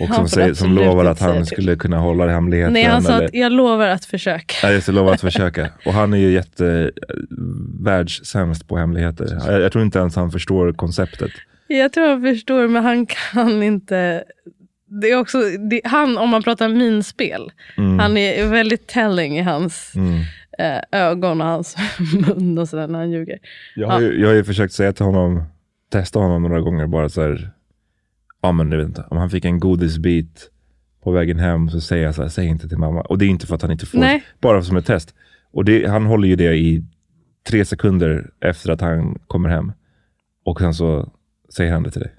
[0.00, 2.72] Och som, säger, som lovar att han skulle kunna hålla det hemligheten.
[2.72, 4.54] Nej, han sa eller, att jag lovar att försöka.
[4.62, 5.68] Nej, jag ska lova att försöka.
[5.86, 7.14] Och han är ju jätte eh,
[7.80, 9.38] världssämst på hemligheter.
[9.46, 11.30] Jag, jag tror inte ens han förstår konceptet.
[11.66, 14.24] Jag tror han förstår, men han kan inte...
[15.00, 15.38] Det är också,
[15.70, 17.98] det, han, om man pratar minspel, Mm.
[17.98, 20.20] han är väldigt telling i hans Mm.
[20.58, 21.76] Eh, ögon och hans
[22.14, 23.38] mun och sådär när han ljuger.
[23.76, 25.42] Jag, har ju, jag har ju försökt säga till honom,
[25.90, 27.50] testa honom några gånger bara så här.
[28.42, 30.50] Ja men jag vet inte, om han fick en godisbit
[31.02, 33.00] på vägen hem så säger jag så här, säg inte till mamma.
[33.00, 34.22] Och det är inte för att han inte får, Nej.
[34.40, 35.14] bara som ett test.
[35.52, 36.84] Och det, han håller ju det i
[37.48, 39.72] tre sekunder efter att han kommer hem.
[40.44, 41.12] Och sen så
[41.56, 42.12] säger han det till dig.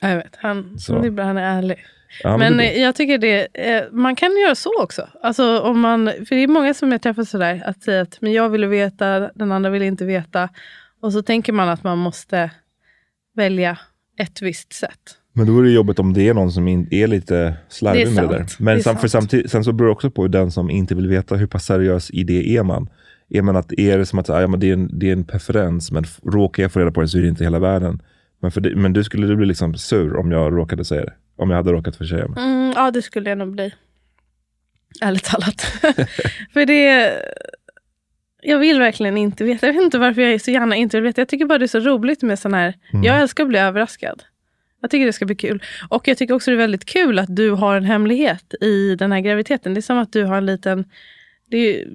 [0.00, 1.00] Ja, jag vet, han, Så.
[1.00, 1.84] det är bra, han är ärlig.
[2.22, 2.66] Ja, men bra.
[2.66, 5.08] eh, jag tycker det, eh, man kan göra så också.
[5.22, 8.32] Alltså om man, för det är många som jag träffar sådär, att säga att men
[8.32, 10.48] jag vill veta, den andra vill inte veta.
[11.00, 12.50] Och så tänker man att man måste
[13.34, 13.78] välja
[14.18, 15.00] ett visst sätt.
[15.32, 18.28] Men då är det jobbigt om det är någon som är lite slarvig med det
[18.38, 18.46] där.
[18.58, 21.08] Men Det sen, för samtidigt, sen så beror det också på den som inte vill
[21.08, 22.88] veta hur pass seriös i det är man.
[23.28, 25.24] Är man att, är det som att ja, men det, är en, det är en
[25.24, 28.02] preferens, men råkar jag få reda på det så är det inte hela världen.
[28.40, 31.14] Men, för det, men du skulle du bli liksom sur om jag råkade säga det?
[31.36, 32.44] Om jag hade råkat försäga mig?
[32.44, 33.74] Mm, ja, det skulle jag nog bli.
[35.00, 35.60] Ärligt talat.
[36.52, 37.12] för det...
[38.42, 39.66] Jag vill verkligen inte veta.
[39.66, 41.20] Jag vet inte varför jag så gärna inte vill veta.
[41.20, 42.74] Jag tycker bara det är så roligt med sån här...
[42.92, 43.04] Mm.
[43.04, 44.22] Jag älskar att bli överraskad.
[44.80, 45.62] Jag tycker det ska bli kul.
[45.88, 49.12] Och jag tycker också det är väldigt kul att du har en hemlighet i den
[49.12, 49.74] här graviditeten.
[49.74, 50.84] Det är som att du har en liten...
[51.50, 51.88] Det är ju,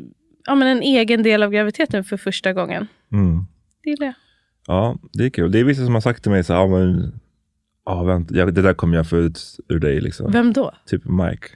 [0.45, 2.87] ja, men en egen del av graviditeten för första gången.
[3.11, 3.45] Mm.
[3.83, 4.15] Det gillar jag.
[4.71, 5.51] Ja, det är kul.
[5.51, 7.19] Det är vissa som har sagt till mig så här, ah, men,
[7.83, 10.01] ah, vänta, jag, det där kommer jag få ut ur dig.
[10.01, 10.31] Liksom.
[10.31, 10.71] Vem då?
[10.85, 11.47] Typ Mike.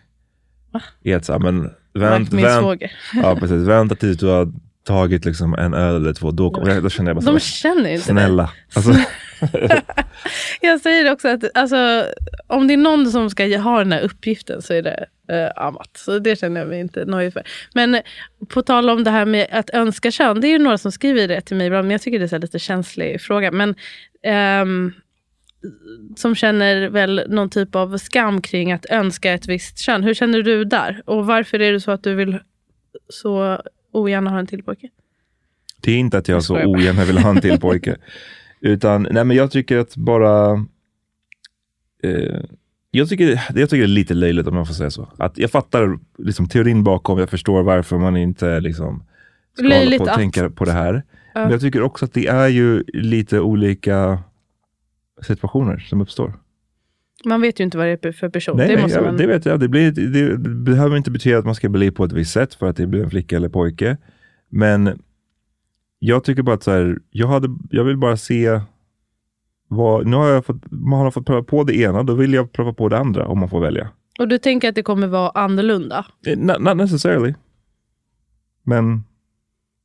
[0.72, 0.82] Va?
[1.16, 2.92] Att så här, men vänt, Min vänt, svåger.
[3.14, 6.32] ja, precis, vänta tills du har tagit liksom, en öl eller två.
[6.32, 8.06] Då, kommer- då känner jag bara De känner inte.
[8.06, 8.52] Snälla.
[8.76, 8.92] Alltså,
[10.62, 12.06] Jag säger också att alltså,
[12.48, 15.98] om det är någon som ska ha den här uppgiften så är det eh, Amat.
[15.98, 17.44] Så det känner jag mig inte nöjd för.
[17.74, 18.02] Men
[18.48, 20.42] på tal om det här med att önska kön.
[20.42, 21.88] Det är ju några som skriver det till mig ibland.
[21.88, 23.52] Men jag tycker det är här lite känslig fråga.
[23.52, 23.76] Men
[24.24, 24.94] ehm,
[26.16, 30.04] som känner väl någon typ av skam kring att önska ett visst kön.
[30.04, 31.02] Hur känner du där?
[31.06, 32.40] Och varför är det så att du vill
[33.10, 33.62] så
[33.92, 34.90] ogärna ha en till pojke?
[35.86, 37.96] det är inte att jag Jag så ogärna vill ha en till pojke.
[38.62, 40.52] Utan, nej men jag tycker att bara...
[42.04, 42.40] Eh,
[42.98, 45.10] jag, tycker, jag tycker det är lite löjligt om jag får säga så.
[45.18, 49.04] Att jag fattar liksom, teorin bakom, jag förstår varför man inte liksom,
[49.54, 51.04] ska hålla Löjligt på och tänka på det här.
[51.34, 51.42] Ja.
[51.42, 54.20] Men jag tycker också att det är ju lite olika
[55.22, 56.34] situationer som uppstår.
[57.26, 58.58] Man vet ju inte vad det är för person.
[58.58, 59.18] Nej, det måste jag, man...
[59.18, 59.60] det vet jag.
[59.60, 62.70] Det, blir, det behöver inte betyda att man ska bli på ett visst sätt för
[62.70, 63.98] att det blir en flicka eller pojke.
[64.50, 65.00] Men
[66.00, 68.60] jag tycker bara att så här, jag, hade, jag vill bara se
[69.68, 72.52] vad, nu har jag fått, man har fått pröva på det ena, då vill jag
[72.52, 73.90] pröva på det andra om man får välja.
[74.20, 76.06] Och du tänker att det kommer vara annorlunda?
[76.28, 77.34] Eh, Not, not necessarily.
[78.64, 79.04] Men,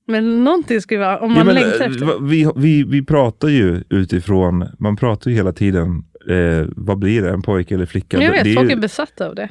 [0.06, 2.20] Men någonting skulle vara, om ja, man men längtar eh, efter.
[2.28, 7.30] vi, vi, vi pratar ju utifrån, man pratar ju hela tiden, eh, vad blir det,
[7.30, 8.16] en pojke eller flicka?
[8.16, 9.48] Men jag vet, det är folk ju- är besatta av det.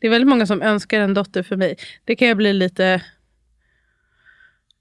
[0.00, 1.76] Det är väldigt många som önskar en dotter för mig.
[2.04, 3.02] Det kan jag bli lite...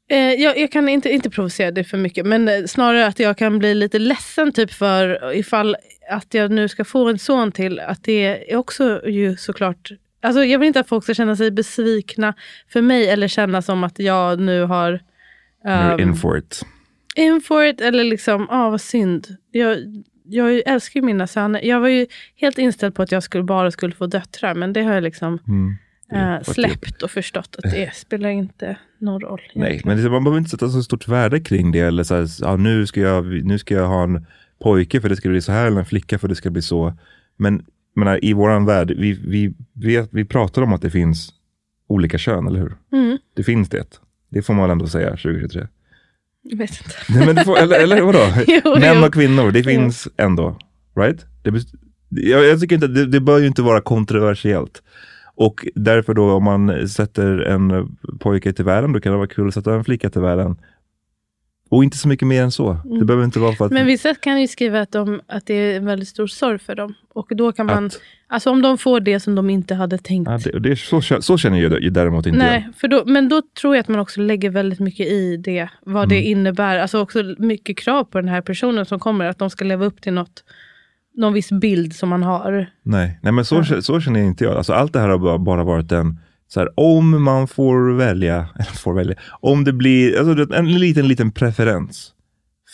[0.10, 3.38] Eh, jag, jag kan inte, inte provocera det för mycket, men eh, snarare att jag
[3.38, 5.76] kan bli lite ledsen typ för ifall
[6.10, 9.92] att jag nu ska få en son till, att det är också ju såklart
[10.22, 12.34] Alltså, jag vill inte att folk ska känna sig besvikna
[12.70, 15.00] för mig eller känna som att jag nu har
[15.66, 16.62] You're um, in for it.
[17.16, 17.82] in for it.
[17.82, 19.28] Eller liksom, ah vad synd.
[19.52, 19.78] Jag,
[20.26, 21.62] jag älskar ju mina söner.
[21.66, 24.54] Jag var ju helt inställd på att jag skulle, bara skulle få döttrar.
[24.54, 25.78] Men det har jag liksom Mm.
[26.14, 29.42] eh, Fuck släppt och förstått att det spelar inte någon roll.
[29.56, 31.80] Nej, men det, man behöver inte sätta så stort värde kring det.
[31.80, 34.26] Eller så här, ja, nu, ska jag, nu ska jag ha en
[34.64, 36.94] pojke för det ska bli så här, eller en flicka för det ska bli så.
[37.38, 41.30] Men menar, i våran värld, vi, vi, vi, vi pratar om att det finns
[41.88, 42.76] olika kön, eller hur?
[42.94, 44.00] Mm, Det finns det.
[44.30, 45.68] Det får man väl ändå säga 2023.
[46.44, 46.96] jag vet inte.
[47.10, 48.20] Nej, men får, eller, eller vadå?
[48.48, 50.58] Jo, Män och kvinnor, det finns ändå.
[50.96, 51.26] Right?
[51.44, 51.64] Det,
[52.10, 54.82] jag, jag tycker inte, det, det bör ju inte vara kontroversiellt.
[55.38, 59.48] Och därför då om man sätter en pojke till världen, då kan det vara kul
[59.48, 60.56] att sätta en flicka till världen.
[61.70, 62.78] Och inte så mycket mer än så.
[63.00, 63.72] Det behöver inte vara för att...
[63.72, 63.82] Mm.
[63.82, 66.76] Men vissa kan ju skriva att, de, att det är en väldigt stor sorg för
[66.76, 66.94] dem.
[67.14, 70.30] Och då kan man, Att- alltså om de får det som de inte hade tänkt.
[70.32, 73.30] ja, det, det är, så, så känner jag ju däremot inte Nej, för då, men
[73.30, 75.70] då tror jag att man också lägger väldigt mycket i det.
[75.82, 76.10] Vad Mm.
[76.10, 76.80] det innebär.
[76.80, 79.26] Alltså också mycket krav på den här personen som kommer.
[79.26, 80.44] Att de ska leva upp till något,
[81.18, 82.66] någon viss bild som man har.
[82.84, 84.58] Nej, nej men så, så känner inte jag.
[84.58, 88.78] Alltså, allt det här har bara- varit en, så här, om man får välja, eller
[88.78, 92.14] får välja, om det blir alltså, en liten, liten preferens.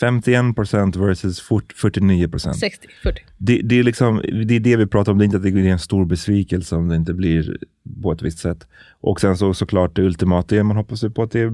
[0.01, 2.53] 51% versus 40 49%.
[2.53, 3.21] 60, 40.
[3.37, 5.49] Det, det, är liksom, det är det vi pratar om, det är inte att det
[5.49, 7.57] är en stor besvikelse om det inte blir
[8.03, 8.67] på ett visst sätt.
[9.01, 11.53] Och sen så såklart det ultimata är, man hoppas ju på att det är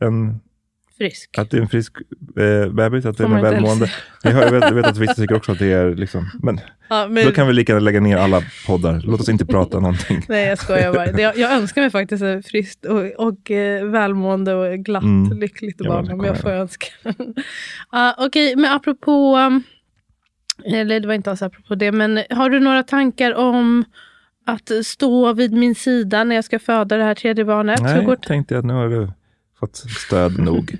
[0.00, 0.40] en,
[1.02, 1.38] Frisk.
[1.38, 1.92] att det är en frisk
[2.36, 3.90] eh, bebis, att Får den är välmående.
[4.22, 6.60] Jag, hör- jag, vet, jag vet att vissa tycker också att det är liksom, men
[6.88, 9.00] Ja, men, då kan vi lika gärna lägga ner alla poddar.
[9.04, 10.24] Låt oss inte prata någonting.
[10.28, 11.20] Nej, jag skojar bara.
[11.20, 15.38] Jag, jag önskar mig faktiskt ett friskt och, och eh, välmående och glatt, Mm.
[15.40, 16.04] lyckligt Ja, barn.
[16.06, 16.86] det Om jag jag får önska.
[17.06, 19.36] uh, Okej, men apropå...
[19.36, 19.62] um,
[20.64, 23.84] Eller det var inte alls apropå det, men har du några tankar om
[24.46, 27.80] att stå vid min sida när jag ska föda det här tredje barnet?
[27.80, 29.08] Hur Nej, går jag tänkte att nu har du
[29.62, 30.78] fått stöd nog.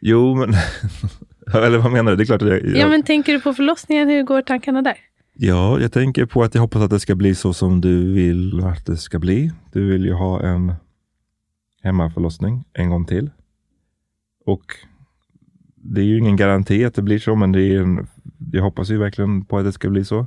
[0.00, 0.54] Jo, men...
[1.64, 2.16] Eller vad menar du?
[2.16, 2.64] Det är klart att jag...
[2.64, 4.08] jag Ja, men tänker du på förlossningen?
[4.08, 4.96] Hur går tankarna där?
[5.34, 8.64] Ja, jag tänker på att jag hoppas att det ska bli så som du vill
[8.64, 9.52] att det ska bli.
[9.72, 10.74] Du vill ju ha en
[11.82, 13.30] hemmaförlossning en gång till.
[14.46, 14.64] Och
[15.74, 18.06] det är ju ingen garanti att det blir så, men det är en,
[18.52, 20.26] jag hoppas ju verkligen på att det ska bli så.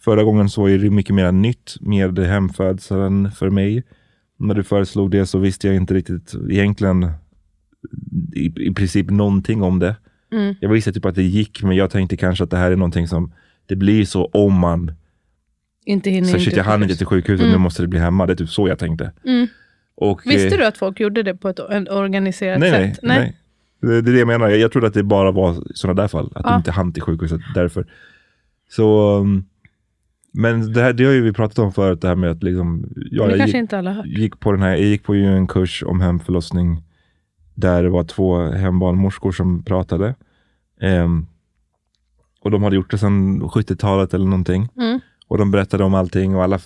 [0.00, 3.82] Förra gången så är det mycket mer nytt med hemfödseln för mig.
[4.36, 7.10] När du föreslog det så visste jag inte riktigt egentligen
[8.34, 9.96] i, i princip någonting om det.
[10.32, 10.54] Mm.
[10.60, 13.08] Jag visste typ att det gick, men jag tänkte kanske att det här är någonting
[13.08, 13.32] som
[13.66, 14.92] det blir så om man
[15.84, 16.90] Inte hinner så shit, jag hann sjukhus.
[16.90, 18.26] inte till sjukhuset, nu måste det bli hemma.
[18.26, 19.12] Det är typ så jag tänkte.
[19.24, 19.46] Mm.
[19.96, 23.00] Och, Visste eh, du att folk gjorde det på ett organiserat nej, nej, sätt?
[23.02, 23.36] nej.
[23.80, 24.48] Det är det jag menar.
[24.48, 26.26] Jag, jag trodde att det bara var sådana där fall.
[26.34, 26.50] Att Ja.
[26.50, 27.86] de inte hann till sjukhuset därför.
[28.70, 29.44] Så, um,
[30.36, 32.84] men det, här, det har ju vi pratat om förut, det här med att liksom,
[32.96, 33.54] ja, jag gick,
[34.04, 36.82] gick på den här, jag gick på ju en kurs om hemförlossning
[37.54, 40.14] där det var två hembarnmorskor som pratade.
[40.80, 41.26] Ehm,
[42.40, 44.68] och de hade gjort det sedan 70-talet eller någonting.
[44.76, 45.00] Mm.
[45.28, 46.58] Och de berättade om allting och alla,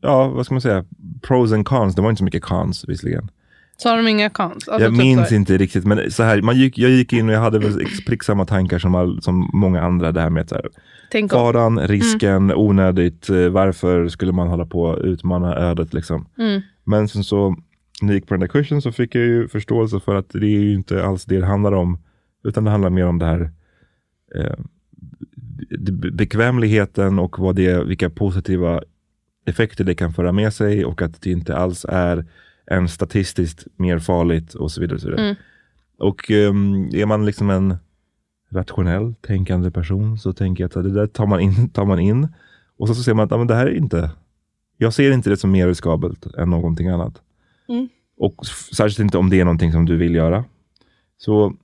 [0.00, 0.84] ja vad ska man säga,
[1.22, 1.94] pros and cons.
[1.94, 3.30] Det var inte så mycket cons visserligen.
[3.76, 4.52] Sa de inga cons?
[4.52, 7.28] Alltså jag typ minns så- inte riktigt, men så här, man gick, jag gick in
[7.28, 10.12] och jag hade väl exakt samma tankar som, all, som många andra.
[10.12, 10.68] Det här med att så här,
[11.10, 11.38] Tänk om.
[11.38, 16.26] faran, risken, onödigt, eh, varför skulle man hålla på att utmana ödet liksom.
[16.38, 16.60] Mm.
[16.84, 17.56] Men sen så,
[18.02, 20.46] när jag gick på den där kursen så fick jag ju förståelse för att det
[20.46, 21.98] är ju inte alls det det handlar om.
[22.44, 23.50] Utan det handlar mer om det här
[24.34, 24.56] eh,
[25.78, 28.82] be- bekvämligheten och vad det, vilka positiva
[29.46, 32.24] effekter det kan föra med sig och att det inte alls är
[32.70, 34.94] än statistiskt mer farligt och så vidare.
[34.94, 35.24] Och, så vidare.
[35.24, 35.36] Mm.
[35.98, 37.76] och ehm, är man liksom en
[38.50, 42.28] rationell tänkande person så tänker jag att det där tar man in, tar man in
[42.76, 44.10] och så, så ser man att men det här är inte,
[44.76, 47.22] jag ser inte det som mer riskabelt än någonting annat.
[47.68, 47.88] Mm.
[48.18, 50.44] Och särskilt inte om det är någonting som du vill göra.
[51.16, 51.54] Så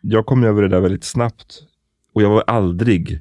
[0.00, 1.62] jag kom över det där väldigt snabbt
[2.12, 3.20] och jag var aldrig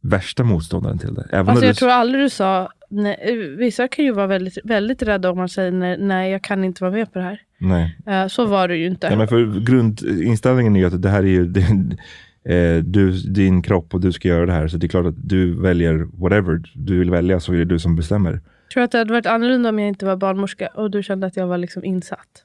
[0.00, 1.28] värsta motståndaren till det.
[1.32, 5.02] Även Alltså jag du, tror aldrig du sa, nej, vissa kan ju vara väldigt, väldigt
[5.02, 7.42] rädda om man säger nej, nej, jag kan inte vara med på det här.
[7.58, 7.98] Nej.
[8.06, 9.06] Eh, så var det ju inte.
[9.06, 11.98] Ja, men för grundinställningen är ju att det här är ju din,
[12.44, 14.68] eh, du, din kropp och du ska göra det här.
[14.68, 17.78] Så det är klart att du väljer whatever du vill välja så är det du
[17.78, 18.32] som bestämmer.
[18.32, 21.26] tror du att det hade varit annorlunda om jag inte var barnmorska och du kände
[21.26, 22.44] att jag var liksom insatt?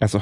[0.00, 0.20] Alltså,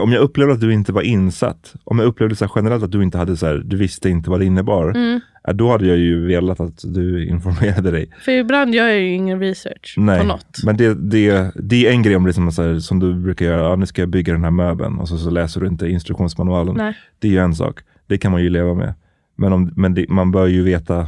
[0.00, 3.02] om jag upplevde att du inte var insatt, om jag upplevde så generellt att du
[3.02, 5.20] inte hade så här, du visste inte vad det innebar, Mm.
[5.54, 8.10] då hade jag ju velat att du informerade dig.
[8.20, 10.58] För ibland gör jag ju ingen research Nej, på något.
[10.64, 13.14] men det, det, det är en grej om det är som, så här, som du
[13.14, 15.66] brukar göra, ja, nu ska jag bygga den här möbeln och så, så läser du
[15.66, 16.74] inte instruktionsmanualen.
[16.76, 16.94] Nej.
[17.18, 18.94] Det är ju en sak, det kan man ju leva med.
[19.36, 21.06] Men, om, men det, man bör ju veta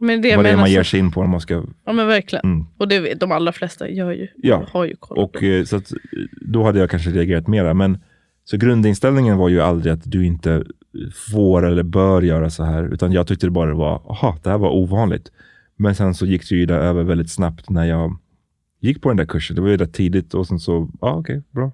[0.00, 1.64] Men det vad det är man ger sig in på när man ska...
[1.84, 2.44] Ja men verkligen.
[2.44, 2.66] Mm.
[2.76, 4.28] Och det de allra flesta gör ju.
[4.36, 4.64] Ja.
[4.72, 5.18] Har ju koll.
[5.18, 5.98] Och eh, så att, eh,
[6.32, 7.74] då hade jag kanske reagerat mera.
[7.74, 7.98] Men
[8.44, 10.64] så grundinställningen var ju aldrig att du inte
[11.32, 12.94] får eller bör göra så här.
[12.94, 15.32] Utan jag tyckte det bara var, aha, det här var ovanligt.
[15.76, 18.16] Men sen så gick det ju där över väldigt snabbt när jag
[18.80, 19.56] gick på den där kursen.
[19.56, 21.72] Det var ju rätt tidigt och sen så, ja okej, bra.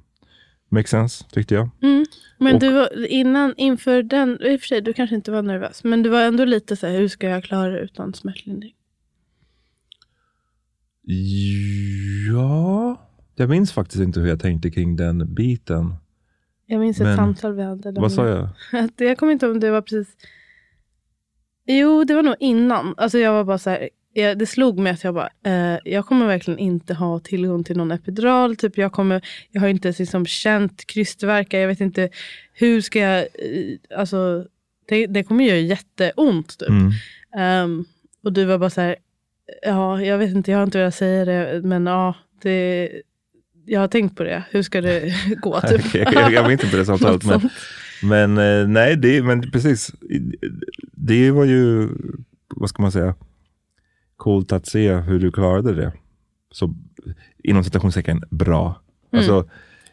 [0.74, 1.70] Makes sense, tyckte jag.
[1.82, 2.04] Mm.
[2.38, 5.42] Men Och- du var innan, inför den, i och för sig du kanske inte var
[5.42, 5.84] nervös.
[5.84, 8.74] Men du var ändå lite så här, hur ska jag klara det utan smärtlindring?
[12.32, 12.96] Ja,
[13.34, 15.94] jag minns faktiskt inte hur jag tänkte kring den biten.
[16.66, 17.92] Jag minns ett Men- samtal vi hade.
[17.92, 18.48] Vad sa jag?
[18.84, 20.16] Att jag kommer inte ihåg om det var precis...
[21.66, 22.94] Jo, det var nog innan.
[22.96, 26.06] Alltså jag var bara så här, jag, det slog mig att jag bara, eh, jag
[26.06, 28.56] kommer verkligen inte ha tillgång till någon epidural.
[28.56, 31.58] Typ jag, kommer, jag har inte ens liksom känt krystvärkar.
[31.58, 32.08] Jag vet inte
[32.52, 33.18] hur ska jag...
[33.20, 34.46] eh, Alltså,
[34.88, 36.58] det, det kommer göra jätteont.
[36.58, 36.68] Typ.
[36.68, 36.90] Mm.
[37.36, 37.84] Ehm,
[38.24, 38.96] och du var bara så här,
[39.62, 42.90] ja, jag vet inte, jag har inte velat säga det, men ja, det,
[43.66, 44.42] jag har tänkt på det.
[44.50, 45.60] Hur ska det gå?
[45.60, 45.80] Typ.
[45.86, 47.24] Okej, jag, jag inte det samtalet.
[47.24, 47.50] Men,
[48.02, 49.92] men eh, nej, det, men precis.
[50.92, 51.88] Det var ju,
[52.48, 53.14] vad ska man säga,
[54.16, 55.92] coolt att se hur du klarade det.
[56.52, 56.74] Så
[57.44, 58.80] inom citationstecken bra.
[59.12, 59.48] Alltså,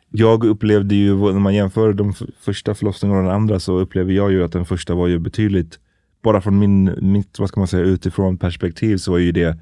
[0.10, 4.32] jag upplevde ju, när man jämför de första förlossningarna och den andra så upplever jag
[4.32, 5.80] ju att den första var ju betydligt,
[6.24, 9.58] bara från min, mitt, vad ska man säga, utifrån perspektiv så var ju det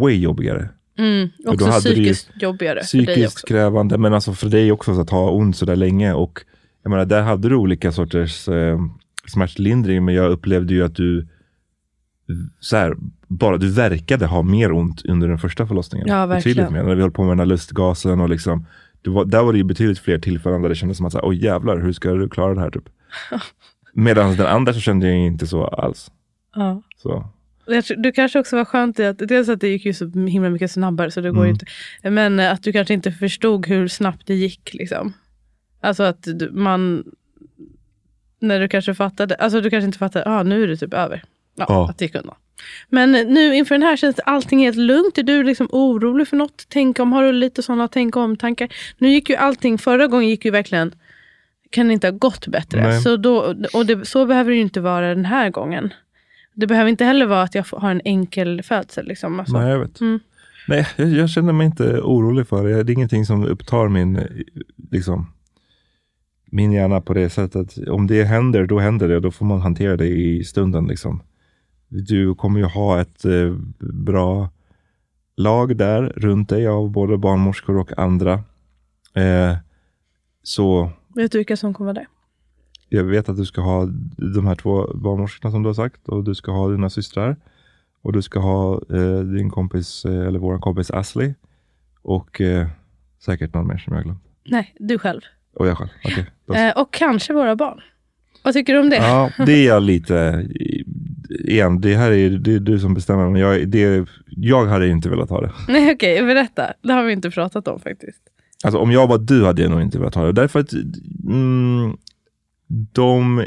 [0.00, 0.68] way jobbigare.
[0.98, 5.56] Mm, också psykiskt jobbigare Psykiskt krävande, men alltså för dig också så att ha ont
[5.56, 6.14] så där länge.
[6.14, 6.40] Och
[6.82, 8.78] jag menar, där hade du olika sorters eh,
[9.26, 11.26] smärtlindring, men jag upplevde ju att du
[12.60, 12.94] så här,
[13.28, 16.08] bara du verkade ha mer ont under den första förlossningen.
[16.08, 16.56] Ja, verkligen.
[16.56, 16.88] Betydligt mer.
[16.88, 18.66] När vi höll på med den här lustgasen och liksom,
[19.04, 21.28] var, där var det ju betydligt fler tillfällen där det kändes som att, så här,
[21.28, 22.70] oj jävlar, hur ska du klara det här?
[22.70, 22.88] Typ.
[23.92, 26.10] Medan den andra så kände jag inte så alls.
[26.54, 26.82] Ja.
[26.96, 27.28] Så.
[27.96, 30.70] Du kanske också var skönt i att, dels att det gick ju så himla mycket
[30.70, 31.50] snabbare så det går Mm.
[31.50, 31.66] inte.
[32.10, 34.74] Men att du kanske inte förstod hur snabbt det gick.
[34.74, 35.12] Liksom.
[35.80, 37.04] Alltså att man,
[38.40, 41.22] när du kanske fattade, alltså du kanske inte fattade, ah, nu är det typ över.
[41.68, 41.90] Ja, Ja.
[41.90, 42.34] Att det gick undan.
[42.88, 45.18] Men nu inför den här känns allting helt lugnt.
[45.18, 46.66] Är du liksom orolig för något?
[46.68, 48.68] Tänk om, har du lite sådana tänk om-tankar?
[48.98, 50.94] Nu gick ju allting, förra gången gick ju verkligen,
[51.70, 52.82] kan det inte ha gått bättre?
[52.82, 53.00] Nej.
[53.00, 55.92] Så, då, och det, så behöver det ju inte vara den här gången.
[56.54, 59.06] Det behöver inte heller vara att jag har en enkel födsel.
[59.06, 59.40] Liksom.
[59.40, 59.58] Alltså.
[59.58, 60.00] Nej, jag vet.
[60.00, 60.20] Mm.
[60.68, 62.82] Nej, jag, jag känner mig inte orolig för det.
[62.82, 64.20] Det är ingenting som upptar min,
[64.90, 65.32] liksom,
[66.50, 67.88] min hjärna på det sättet.
[67.88, 69.20] Om det händer, då händer det.
[69.20, 70.86] Då får man hantera det i stunden.
[70.86, 71.22] Liksom.
[71.92, 74.48] Du kommer ju ha ett eh, bra
[75.36, 78.32] lag där runt dig av både barnmorskor och andra.
[79.14, 79.56] Eh,
[80.42, 82.06] så Vet du vilka som kommer vara där?
[82.92, 83.86] jag vet att du ska ha
[84.34, 87.36] de här två barnmorskorna som du har sagt och du ska ha dina systrar.
[88.02, 91.34] Och du ska ha eh, din kompis, eh, eller vår kompis Ashley.
[92.02, 92.68] Och eh,
[93.18, 94.22] säkert någon mer som jag glömt.
[94.46, 95.20] Nej, du själv.
[95.54, 95.90] Och jag själv.
[96.46, 97.80] Då- Eh, och kanske våra barn.
[98.44, 98.96] Vad tycker du om det?
[98.96, 100.46] Ja, det är jag lite...
[101.30, 103.30] Igen, det här är, det är du som bestämmer.
[103.30, 105.52] Men jag, det, jag hade inte velat ha det.
[105.68, 106.72] Nej, okej, berätta.
[106.82, 108.22] Det har vi inte pratat om faktiskt.
[108.64, 110.32] Alltså om jag var du hade jag nog inte velat ha det.
[110.32, 110.72] Därför att
[111.26, 111.96] mm,
[112.92, 113.38] de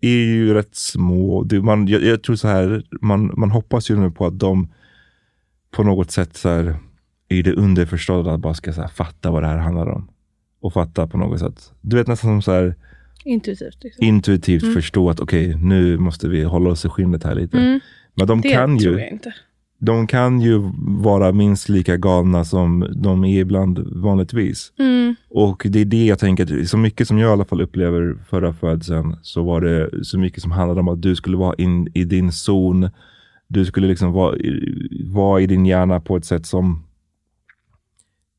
[0.00, 1.44] är ju rätt små.
[1.44, 4.68] Det, man, jag, jag tror så här, man, man hoppas ju nu på att de
[5.70, 6.76] på något sätt så här,
[7.28, 10.08] i det underförstådda bara ska så här, fatta vad det här handlar om.
[10.60, 11.72] Och fatta på något sätt.
[11.80, 12.74] Du vet nästan som så här
[13.24, 13.84] Intuitivt.
[13.84, 14.04] Liksom.
[14.04, 17.58] intuitivt förstå att okej, nu måste vi hålla oss i skinnet här lite.
[17.58, 17.80] Mm,
[18.14, 19.18] Men de det kan, ju,
[19.78, 20.70] de kan ju
[21.02, 24.72] vara minst lika galna som de är ibland vanligtvis.
[24.78, 28.16] Mm, Och det är det jag tänker, så mycket som jag i alla fall upplever
[28.30, 31.88] förra födseln, så var det så mycket som handlade om att du skulle vara in
[31.94, 32.88] i din zon.
[33.48, 34.36] Du skulle liksom vara,
[35.04, 36.84] vara i din hjärna på ett sätt som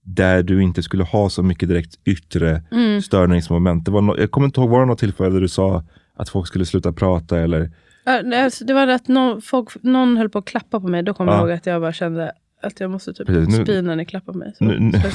[0.03, 3.01] där du inte skulle ha så mycket direkt yttre mm.
[3.01, 3.85] störningsmoment.
[3.85, 5.83] Det var no, jag kommer inte ihåg, var det något tillfälle där du sa
[6.15, 7.71] att folk skulle sluta prata eller?
[8.43, 11.03] Alltså, det var att någon, folk, någon höll på att klappa på mig.
[11.03, 11.33] Då kom Ja.
[11.33, 12.31] jag ihåg att jag bara kände
[12.63, 14.53] att jag måste typ Precis, nu- spy när ni klappar mig.
[14.57, 15.01] Så Nu- nu-.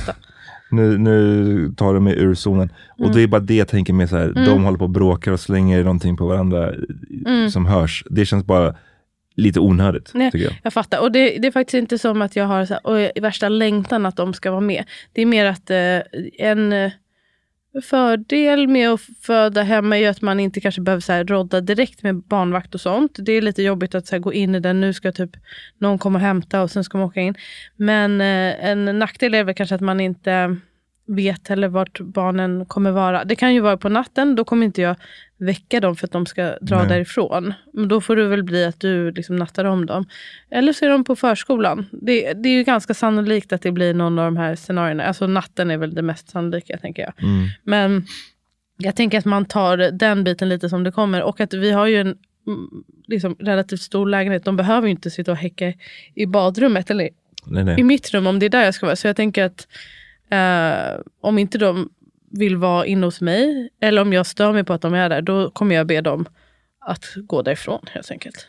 [0.70, 2.68] Nu, nu tar du mig ur zonen.
[2.88, 3.12] Och Mm.
[3.16, 5.40] det är bara det jag tänker med så här, de håller på och bråkar och
[5.40, 6.72] slänger någonting på varandra
[7.26, 7.50] Mm.
[7.50, 8.04] som hörs.
[8.10, 8.74] Det känns bara
[9.36, 10.30] lite onödigt, Nej.
[10.32, 10.52] jag.
[10.62, 11.00] Jag fattar.
[11.00, 14.16] Och det, det är faktiskt inte som att jag har så här, värsta längtan att
[14.16, 14.84] de ska vara med.
[15.12, 16.00] Det är mer att eh,
[16.38, 16.92] en eh,
[17.82, 21.60] fördel med att föda hemma är ju att man inte kanske behöver så här, rodda
[21.60, 23.16] direkt med barnvakt och sånt.
[23.18, 24.80] Det är lite jobbigt att så här, gå in i den.
[24.80, 25.30] Nu ska typ
[25.78, 27.34] någon komma och hämta och sen ska man åka in.
[27.76, 30.56] Men eh, en nackdel är väl kanske att man inte
[31.06, 33.24] vet heller vart barnen kommer vara.
[33.24, 34.96] Det kan ju vara på natten, då kommer inte jag
[35.38, 36.88] väcka dem för att de ska dra Nej.
[36.88, 37.54] därifrån.
[37.72, 40.06] Men då får det väl bli att du liksom nattar om dem.
[40.50, 41.86] Eller så är de på förskolan.
[41.92, 45.04] Det, det är ju ganska sannolikt att det blir någon av de här scenarierna.
[45.04, 47.12] Alltså natten är väl det mest sannolika tänker jag.
[47.22, 47.48] Mm.
[47.62, 48.06] Men
[48.76, 51.22] jag tänker att man tar den biten lite som det kommer.
[51.22, 52.16] Och att vi har ju en
[52.46, 52.68] mm,
[53.06, 54.44] liksom, relativt stor lägenhet.
[54.44, 55.72] De behöver ju inte sitta och häcka
[56.14, 57.08] i badrummet eller
[57.46, 57.80] Nej, nej.
[57.80, 58.96] i mitt rum om det är där jag ska vara.
[58.96, 59.68] Så jag tänker att
[60.30, 61.88] eh, om inte de
[62.30, 65.22] vill vara inne hos mig eller om jag stör mig på att de är där,
[65.22, 66.26] då kommer jag be dem
[66.80, 68.46] att gå därifrån helt enkelt.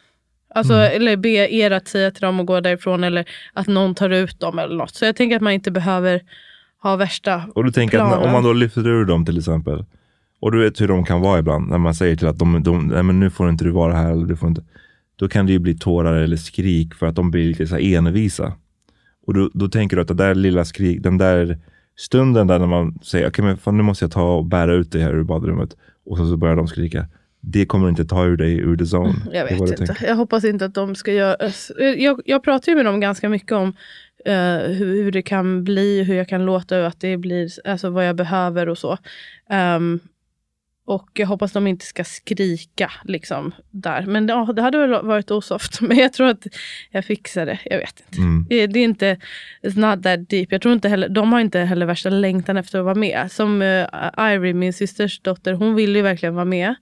[0.55, 4.09] Alltså, Eller be er att säga till dem att gå därifrån eller att någon tar
[4.09, 4.95] ut dem eller något.
[4.95, 6.21] Så jag tänker att man inte behöver
[6.84, 8.34] ha värsta Och du tänker att när- om planen.
[8.34, 9.86] man då lyfter ur dem till exempel.
[10.39, 11.69] Och du vet hur de kan vara ibland.
[11.69, 14.11] När man säger till att de, de nej, men nu får inte du vara här.
[14.11, 14.63] Eller du får inte.
[15.15, 17.95] Då kan det ju bli tårar eller skrik för att de blir lite så här
[17.95, 18.53] envisa.
[19.28, 21.57] Och då, då tänker du att det där lilla skrik, den där
[21.99, 24.91] stunden där när man säger okej men fan, nu måste jag ta och bära ut
[24.91, 25.77] dig här ur badrummet.
[26.05, 27.05] Och så, så börjar de skrika.
[27.41, 29.13] Det kommer inte ta ur dig ur the zone.
[29.31, 29.85] Jag Det är vad vet inte.
[29.85, 30.07] tänker.
[30.07, 31.35] Jag hoppas inte att de ska göra...
[31.97, 33.67] Jag, jag pratar ju med dem ganska mycket om
[34.25, 37.89] eh, hur, hur det kan bli, hur jag kan låta och att det blir, alltså
[37.89, 38.97] vad jag behöver och så.
[39.49, 39.99] Ehm,
[40.88, 44.05] och jag hoppas de inte ska skrika liksom där.
[44.05, 45.81] Men ja, det hade väl varit osoft.
[45.81, 46.47] Men jag tror att
[46.91, 47.59] jag fixar det.
[47.65, 48.17] Jag vet inte.
[48.17, 48.45] Mm.
[48.49, 49.17] Det, det är inte,
[49.61, 50.51] it's not that deep.
[50.51, 53.31] Jag tror inte heller, de har inte heller värsta längtan efter att vara med.
[53.31, 56.75] Som uh, Irie, min systers dotter, hon ville ju verkligen vara med.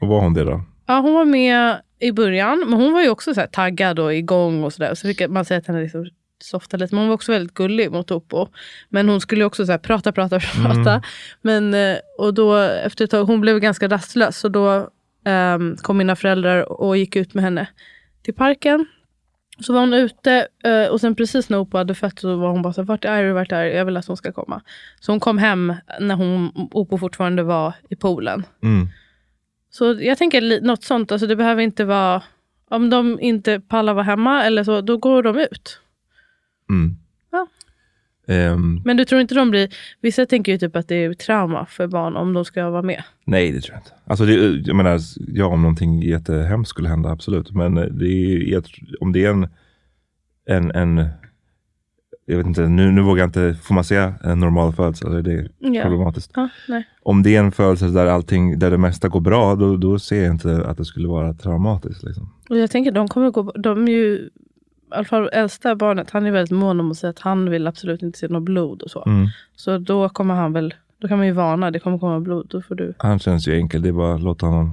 [0.00, 0.62] Och var hon det då?
[0.86, 4.64] Ja, hon var med i början, men hon var ju också så taggad och igång
[4.64, 4.94] och sådär.
[4.94, 6.06] Så fick man säga att henne liksom
[6.42, 6.94] softa lite.
[6.94, 8.48] Men hon var också väldigt gullig mot Oppo.
[8.88, 11.02] Men hon skulle också så här prata, prata, prata.
[11.42, 14.38] Men, eh, och då efter ett tag, hon blev ganska rastlös.
[14.38, 14.90] Så då
[15.24, 17.66] ehm, kom mina föräldrar och gick ut med henne
[18.22, 18.86] till parken.
[19.60, 22.62] Så var hon ute eh, och sen precis när Oppo hade fött så var hon
[22.62, 23.70] bara så här, vart är du, vart är du?
[23.70, 24.62] Jag vill att hon ska komma.
[25.00, 28.46] Så hon kom hem när hon, Oppo fortfarande var i poolen.
[28.62, 28.88] Mm.
[29.70, 32.22] Så jag tänker något sånt, alltså det behöver inte vara...
[32.68, 35.80] Om de inte pallar vara hemma eller så, då går de ut.
[36.70, 36.96] Mm.
[37.32, 37.46] Ja.
[38.34, 39.68] Ehm, Men du tror inte de blir...
[40.00, 43.02] Vissa tänker ju typ att det är trauma för barn om de ska vara med.
[43.24, 43.90] Nej, det tror jag inte.
[44.04, 44.34] Alltså det,
[44.66, 47.50] jag menar, ja, om någonting jättehemskt skulle hända, absolut.
[47.52, 48.08] Men det
[48.54, 48.62] är,
[49.00, 49.48] om det är en,
[50.46, 51.08] en, en
[52.26, 55.08] jag vet inte, nu, nu vågar jag inte, får man säga en normal födsel?
[55.08, 55.82] Eller det är Ja.
[55.82, 56.30] problematiskt.
[56.34, 56.48] Ja.
[57.02, 60.22] Om det är en födsel där allting, där det mesta går bra, då, då ser
[60.24, 62.02] jag inte att det skulle vara traumatiskt.
[62.02, 62.30] Liksom.
[62.48, 63.42] Och jag tänker de kommer gå...
[63.42, 64.30] De är ju...
[64.90, 67.66] I alla fall äldsta barnet, han är väldigt mån om att säga att han vill
[67.66, 69.02] absolut inte se något blod och så.
[69.06, 69.28] Mm.
[69.56, 70.74] Så då kommer han väl...
[70.98, 72.46] Då kan man ju varna, det kommer komma blod.
[72.50, 72.94] Då får du...
[72.98, 74.72] Han känns ju enkel, det är bara att låta honom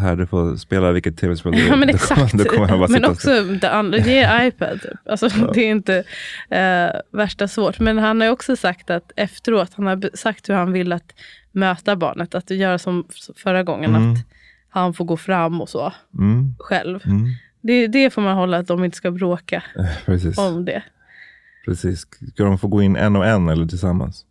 [0.00, 1.66] här, du får spela vilket tv-spel du vill.
[1.68, 2.38] Ja men Då kommer- exakt.
[2.38, 4.80] Då kommer han bara men också det andra, ge iPad.
[4.82, 4.92] Typ.
[5.10, 5.96] Alltså, Det är inte
[6.50, 7.78] eh, värsta svårt.
[7.78, 11.12] Men han har också sagt att efteråt, han har sagt hur han vill att
[11.52, 12.34] möta barnet.
[12.34, 13.04] Att göra som
[13.36, 14.12] förra gången, Mm.
[14.12, 14.18] att
[14.68, 17.00] han får gå fram och så Mm, själv.
[17.04, 17.26] mm,
[17.66, 20.38] Det, det får man hålla att de inte ska bråka eh, precis.
[20.38, 20.82] om det.
[21.64, 22.06] precis.
[22.34, 24.24] Ska de få gå in en och en eller tillsammans?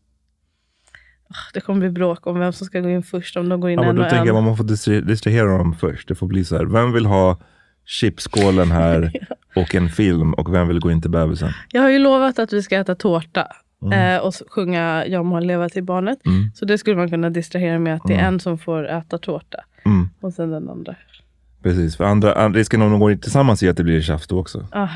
[1.54, 3.76] Det kommer bli bråk om vem som ska gå in först, om de går in
[3.80, 4.28] Ja, men en då och tänker en.
[4.28, 6.08] jag att man får distra- distrahera dem först.
[6.08, 7.38] Det får bli så här, vem vill ha
[7.86, 9.12] chipskålen här
[9.56, 11.50] och en film och vem vill gå in till bebisen?
[11.72, 13.48] Jag har ju lovat att vi ska äta tårta.
[13.82, 14.16] Mm.
[14.16, 16.26] Eh, och sjunga Jag må leva till barnet.
[16.26, 16.52] Mm.
[16.56, 18.34] Så det skulle man kunna distrahera med att det är Mm.
[18.34, 19.58] en som får äta tårta.
[19.86, 20.96] Mm, Och sen den andra.
[21.66, 24.28] Precis, för andra, and- risken om de går in tillsammans är att det blir tjafs
[24.28, 24.68] då också.
[24.72, 24.88] Ah.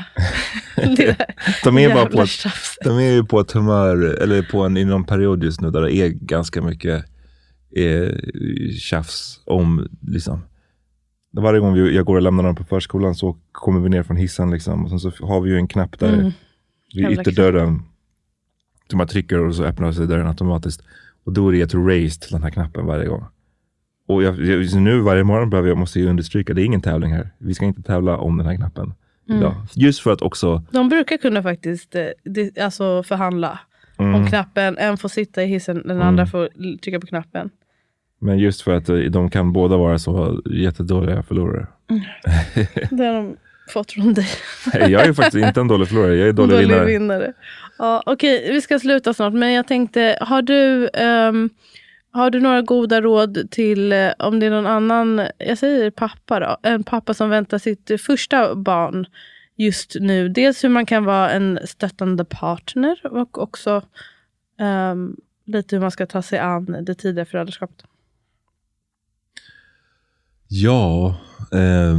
[1.64, 2.30] De är, bara på ett,
[2.84, 5.80] de är ju på ett humör, eller på en, i någon period just nu där
[5.82, 7.04] det är ganska mycket
[7.76, 8.08] eh,
[8.78, 10.40] tjafs om, liksom.
[11.32, 14.16] Varje gång vi, jag går och lämnar dem på förskolan så kommer vi ner från
[14.16, 16.32] hissen liksom, och sen så har vi ju en knapp där Mm.
[16.94, 17.82] vid ytterdörren.
[18.90, 20.82] Som man trycker och så öppnar sig dörren automatiskt.
[21.24, 23.24] Och då är det ett race till den här knappen varje gång.
[24.10, 24.34] Och jag,
[24.74, 27.30] nu varje morgon behöver jag, måste understryka, det är ingen tävling här.
[27.38, 28.92] Vi ska inte tävla om den här knappen.
[29.28, 29.40] Mm.
[29.40, 29.54] Idag.
[29.74, 33.58] Just för att också, De brukar kunna faktiskt eh, alltså förhandla
[33.98, 34.78] mm, om knappen.
[34.78, 37.50] En får sitta i hissen, den andra får trycka på knappen.
[38.20, 41.66] men just för att eh, de kan båda vara så jättedåliga förlorare.
[42.90, 43.36] Det har de
[43.72, 44.26] fått från dig.
[44.74, 46.84] Nej, jag är faktiskt inte en dålig förlorare, jag är dålig, Dålig vinnare.
[46.86, 47.32] vinnare.
[47.78, 49.32] Ja, Okej, vi ska sluta snart.
[49.32, 51.50] Men jag tänkte, har du, ehm,
[52.10, 56.40] har du några goda råd till eh, om det är någon annan, jag säger pappa
[56.40, 59.06] då, en pappa som väntar sitt första barn
[59.56, 60.28] just nu.
[60.28, 63.82] Dels hur man kan vara en stöttande partner och också
[64.58, 67.84] ehm, lite hur man ska ta sig an det tidiga föräldraskapet.
[70.48, 71.16] Ja,
[71.52, 71.98] eh,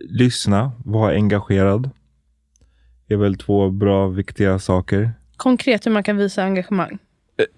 [0.00, 1.90] lyssna, var engagerad.
[3.06, 5.12] Det är väl två bra, viktiga saker.
[5.36, 6.98] Konkret hur man kan visa engagemang.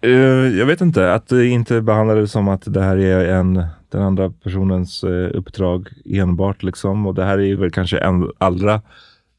[0.01, 0.11] Eh,
[0.59, 4.31] jag vet inte, att det inte behandlades som att det här är en, den andra
[4.31, 6.63] personens eh, uppdrag enbart.
[6.63, 7.07] Liksom.
[7.07, 8.83] Och det här är väl kanske en allra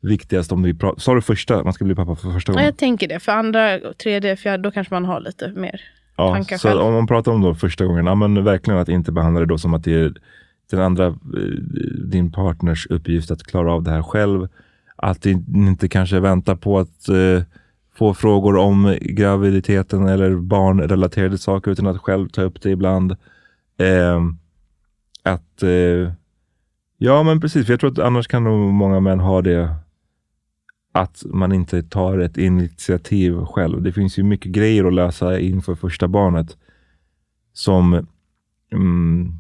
[0.02, 1.00] viktigast om vi pratar...
[1.00, 1.64] Sa du första?
[1.64, 2.66] Man ska bli pappa för första Ja, gången?
[2.66, 3.20] jag tänker det.
[3.20, 5.82] För andra, tredje, fjärde, då kanske man har lite mer
[6.18, 6.82] Ja, tankar så själv.
[6.82, 9.58] om man pratar om då första gången, ja, men verkligen att inte behandla det då
[9.58, 10.14] som att det är
[10.72, 11.14] den andra, eh,
[12.06, 14.48] din partners uppgift att klara av det här själv.
[14.96, 17.44] Att inte kanske vänta på att eh,
[18.00, 23.12] få frågor om graviditeten eller barnrelaterade saker utan att själv ta upp det ibland.
[23.78, 24.22] Eh,
[25.24, 26.14] att eh,
[26.98, 29.76] Ja men precis, för jag tror att annars kan nog många män ha det
[30.92, 33.82] att man inte tar ett initiativ själv.
[33.82, 36.58] Det finns ju mycket grejer att lösa inför första barnet
[37.54, 38.08] som
[38.72, 39.34] mm,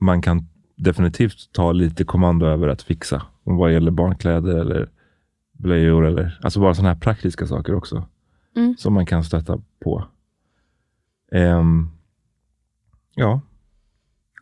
[0.00, 3.22] man kan definitivt ta lite kommando över att fixa.
[3.42, 4.88] Vad gäller barnkläder eller
[5.60, 8.06] blöjor eller alltså bara sådana här praktiska saker också.
[8.56, 8.76] Mm.
[8.78, 10.04] Som man kan stötta på.
[11.32, 11.88] Ehm,
[13.14, 13.40] ja,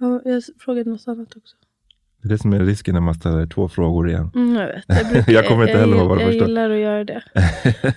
[0.00, 1.56] Ja, jag frågade något annat också.
[2.22, 4.30] det är det som är risken när man ställer två frågor igen.
[4.34, 4.84] Mm, jag vet.
[4.88, 7.22] Jag, brukar, Jag kommer inte heller ihåg vad det Jag gillar att göra det.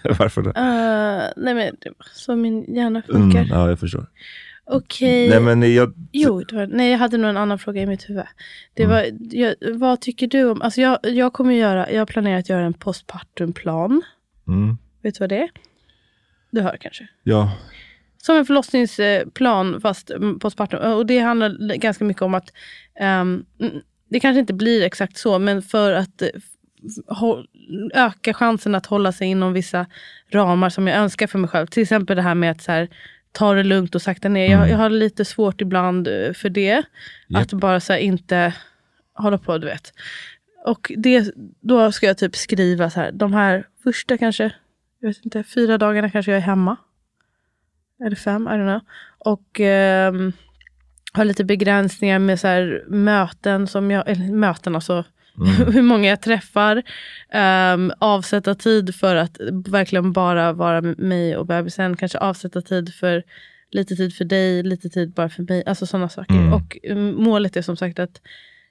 [0.19, 0.49] Varför då?
[0.49, 3.39] Uh, nej men, så min hjärna funkar.
[3.39, 4.05] Mm, ja, jag förstår.
[4.71, 5.29] Okej.
[5.29, 8.09] Nej, men jag, Jo, det var, nej, jag hade nog en annan fråga i mitt
[8.09, 8.23] huvud.
[8.73, 8.95] Det Mm.
[8.95, 9.05] var,
[9.37, 10.61] jag, vad tycker du om...
[10.61, 11.91] Alltså jag, jag kommer göra...
[11.91, 14.01] Jag planerar att göra en postpartumplan.
[14.47, 15.49] mm, Vet du vad det är?
[16.51, 17.07] Du hör kanske?
[17.23, 17.51] ja,
[18.17, 20.93] Som en förlossningsplan fast mm, postpartum.
[20.93, 22.53] Och det handlar ganska mycket om att
[22.95, 23.45] mm,
[24.09, 26.27] det kanske inte blir exakt så, men för att eh,
[27.93, 29.85] öka chansen att hålla sig inom vissa
[30.31, 31.67] ramar som jag önskar för mig själv.
[31.67, 32.89] Till exempel det här med att så här,
[33.31, 34.51] ta det lugnt och sakta ner.
[34.51, 36.83] Jag, jag har lite svårt ibland eh, för det.
[37.27, 37.41] Japp.
[37.41, 38.53] Att bara så inte
[39.13, 39.93] hålla på, du vet.
[40.65, 44.51] Och det, då ska jag typ skriva så här, de här första kanske,
[44.99, 46.77] jag vet inte, fyra dagarna kanske jag är hemma.
[48.05, 48.81] Eller fem, I don't know.
[49.17, 50.33] Och ehm,
[51.13, 55.05] har lite begränsningar med så här möten som jag, eller möten alltså,
[55.73, 56.83] hur många jag träffar.
[57.29, 61.97] Ehm, avsätta tid för att verkligen bara vara med mig och bebisen.
[61.97, 63.23] Kanske avsätta tid för
[63.71, 65.63] lite tid för dig, lite tid bara för mig.
[65.65, 66.33] Alltså sådana saker.
[66.33, 66.53] Mm.
[66.53, 68.21] Och mm, målet är som sagt att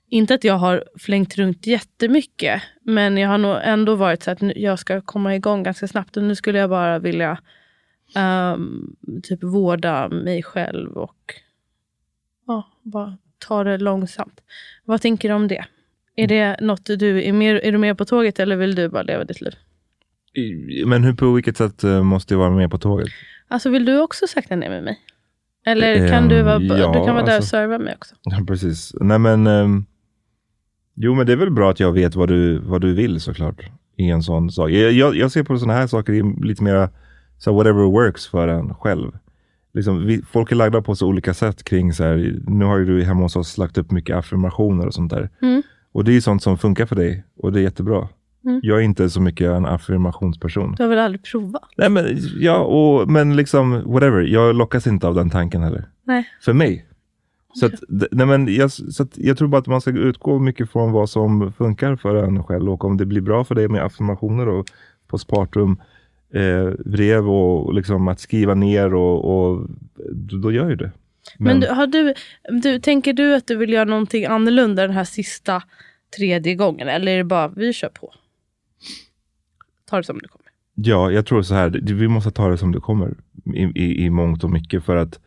[0.08, 4.38] inte att jag har flängt runt jättemycket, men jag har nog ändå varit så att
[4.42, 6.16] jag ska komma igång ganska snabbt.
[6.16, 7.38] Och nu skulle jag bara vilja
[8.14, 11.34] ehm, typ vårda mig själv och
[12.46, 14.40] ja, bara ta det långsamt.
[14.84, 15.64] Vad tänker du om det?
[16.22, 19.02] Är det något du är, mer, är du med på tåget eller vill du bara
[19.02, 19.54] leva ditt liv?
[20.86, 23.08] men hur på vilket sätt eh, måste jag vara med på tåget?
[23.48, 24.98] Alltså vill du också sakta ner med mig?
[25.66, 28.14] Eller kan du, vara, ja, du kan vara där och alltså- serva mig också?
[28.22, 28.94] Ja, precis.
[29.00, 29.86] Nej men, ehm,
[30.94, 33.70] jo men det är väl bra att jag vet vad du, vad du vill såklart.
[33.96, 34.70] I en sån sak.
[34.70, 36.88] Jag, jag, jag ser på sådana här saker lite mer,
[37.38, 39.12] så whatever works för en själv.
[39.74, 42.84] Liksom, vi, folk är lagda på så olika sätt kring så här, nu har ju
[42.84, 45.30] du hemma hos oss lagt upp mycket affirmationer och sånt där.
[45.42, 45.62] Mm.
[45.92, 48.08] Och det är ju sånt som funkar för dig och det är jättebra.
[48.44, 48.60] Mm.
[48.62, 50.74] Jag är inte så mycket en affirmationsperson.
[50.76, 51.68] Du har väl aldrig provat?
[51.76, 54.20] Nej men, ja, och, men liksom whatever.
[54.20, 55.84] Jag lockas inte av den tanken heller.
[56.04, 56.28] Nej.
[56.40, 56.86] För mig.
[57.54, 60.92] Så, att, nej men jag, så jag tror bara att man ska utgå mycket från
[60.92, 64.48] vad som funkar för en själv och om det blir bra för dig med affirmationer
[64.48, 64.66] och
[65.06, 65.80] postpartum
[66.34, 69.66] eh, brev och, och liksom att skriva ner och, och
[70.12, 70.90] då, då gör ju det.
[71.42, 72.14] Men, du, har du,
[72.62, 75.62] du, tänker du att du vill göra någonting annorlunda den här sista
[76.16, 76.88] tredje gången?
[76.88, 78.14] Eller är det bara vi kör på?
[79.90, 80.46] Ta det som det kommer.
[80.74, 83.14] Ja, jag tror så här, vi måste ta det som det kommer
[83.54, 85.20] i, i, i mångt och mycket för att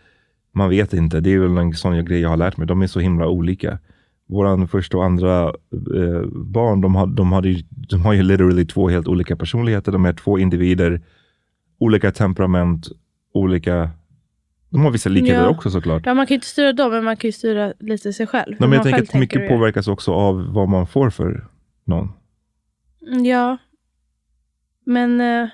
[0.51, 1.19] man vet inte.
[1.19, 2.67] Det är väl en sån grej jag har lärt mig.
[2.67, 3.79] De är så himla olika.
[4.27, 8.89] Våran första och andra eh, barn, de har, de, ju, de har ju literally två
[8.89, 9.91] helt olika personligheter.
[9.91, 11.01] De är två individer,
[11.79, 12.87] olika temperament,
[13.33, 13.89] olika...
[14.73, 15.49] De har vissa likheter Ja.
[15.49, 16.05] också såklart.
[16.05, 18.55] Ja, man kan ju inte styra dem, men man kan ju styra lite sig själv.
[18.59, 19.49] Nej, men jag tänker att mycket gör.
[19.49, 21.47] påverkas också av vad man får för
[21.85, 22.11] någon.
[23.07, 23.57] Mm, Ja.
[24.85, 25.49] Men eh,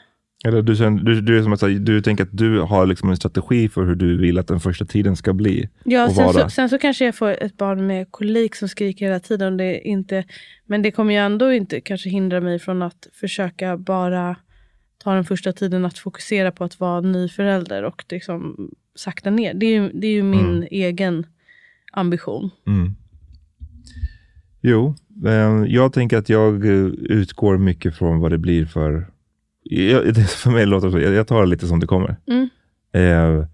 [0.46, 3.18] Eller du, känner- du, du, är som att, du tänker att du har liksom en
[3.18, 5.70] strategi för hur du vill att den första tiden ska bli.
[5.84, 6.34] ja, och sen, vara.
[6.44, 9.58] så, sen så kanske jag får ett barn med kolik som skriker hela tiden.
[9.58, 10.24] Det inte,
[10.66, 14.36] men det kommer ju ändå inte kanske hindra mig från att försöka bara
[15.04, 19.54] ta den första tiden att fokusera på att vara ny förälder och liksom sakta ner.
[19.54, 20.68] Det är ju, det är ju min Mm.
[20.72, 21.26] egen
[21.92, 22.50] ambition.
[22.68, 22.96] Mm.
[24.62, 29.08] Jo, eh, jag tänker att jag eh, utgår mycket från vad det blir för...
[30.28, 32.16] För mig låter det jag, tar det lite som det kommer.
[32.28, 32.50] Mm.
[32.92, 33.46] Eh,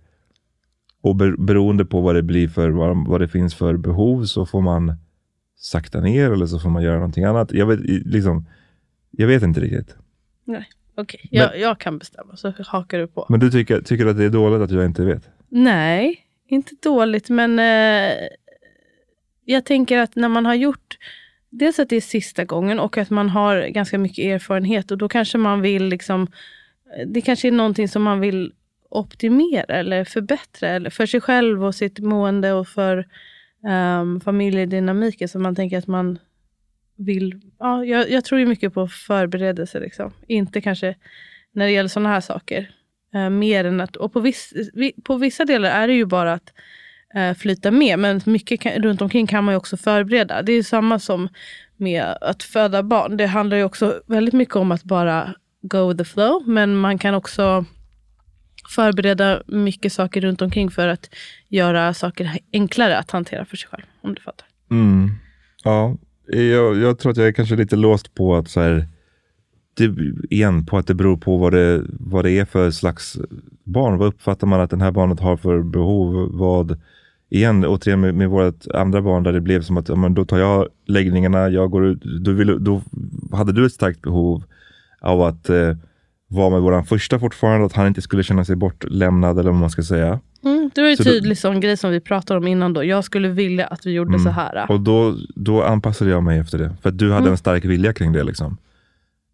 [1.02, 4.46] och ber, beroende på vad det blir för, vad, vad det finns för behov så
[4.46, 4.94] får man
[5.58, 7.52] sakta ner eller så får man göra någonting annat.
[7.52, 8.46] Jag vet, liksom,
[9.12, 9.96] jag vet inte riktigt.
[10.46, 10.68] Nej.
[10.98, 13.26] Okej, jag, jag kan bestämma så hakar du på.
[13.30, 15.30] Men du tycker, tycker att det är dåligt att jag inte vet?
[15.50, 18.28] Nej, inte dåligt, men eh,
[19.46, 20.98] jag tänker att när man har gjort
[21.58, 25.10] Dels att det är sista gången och att man har ganska mycket erfarenhet och då
[25.10, 26.28] kanske man vill liksom
[27.08, 28.54] Det kanske är någonting som man vill
[28.90, 33.08] optimera eller förbättra eller för sig själv och sitt mående och för
[34.00, 36.20] um, familjedynamiken som man tänker att man
[36.98, 37.42] vill...
[37.60, 39.80] Ja, jag, jag tror ju mycket på förberedelse.
[39.80, 40.14] Liksom.
[40.28, 40.96] Inte kanske
[41.54, 42.72] när det gäller sådana här saker.
[43.14, 46.34] Eh, mer än att, och på, viss, vi, på vissa delar är det ju bara
[46.34, 46.54] att
[47.16, 48.00] eh, flyta med.
[48.00, 50.42] Men mycket kan, runt omkring kan man ju också förbereda.
[50.42, 51.30] Det är samma som
[51.78, 53.18] med att föda barn.
[53.18, 56.48] Det handlar ju också väldigt mycket om att bara go with the flow.
[56.48, 57.66] Men man kan också
[58.70, 61.16] förbereda mycket saker runt omkring för att
[61.48, 63.84] göra saker enklare att hantera för sig själv.
[64.02, 64.48] Om du fattar.
[64.72, 65.12] Mm.
[65.64, 68.88] Ja, jag, jag, tror att jag är kanske lite låst på att så här,
[69.74, 69.96] det,
[70.30, 73.18] igen, på att det beror på vad det, vad det är för slags
[73.64, 73.98] barn.
[73.98, 76.30] Vad uppfattar man att den här barnet har för behov?
[76.34, 76.82] Vad,
[77.30, 80.38] igen, återigen med, med vårt andra barn där det blev som att men då tar
[80.38, 82.04] jag läggningarna, jag går ut.
[82.22, 82.82] Då, vill, då
[83.32, 84.44] hade du ett starkt behov
[85.02, 85.76] av att eh,
[86.28, 89.70] vara med vår första fortfarande, att han inte skulle känna sig bortlämnad eller vad man
[89.70, 90.20] ska säga.
[90.46, 92.84] Mm, det var ju tydlig sån grej som vi pratade om innan då.
[92.84, 94.20] Jag skulle vilja att vi gjorde mm.
[94.20, 94.72] så här.
[94.72, 96.76] Och då, då anpassade jag mig efter det.
[96.82, 97.32] För att du hade mm.
[97.32, 98.24] en stark vilja kring det.
[98.24, 98.58] Liksom.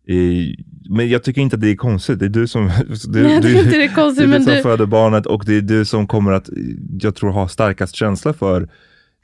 [0.07, 0.55] I,
[0.89, 2.19] men jag tycker inte att det är konstigt.
[2.19, 2.71] Det är du som,
[3.07, 4.61] du, Nej, du, inte det är konstigt, det är du som du...
[4.61, 6.49] föder barnet och det är du som kommer att,
[6.99, 8.69] jag tror, ha starkast känsla för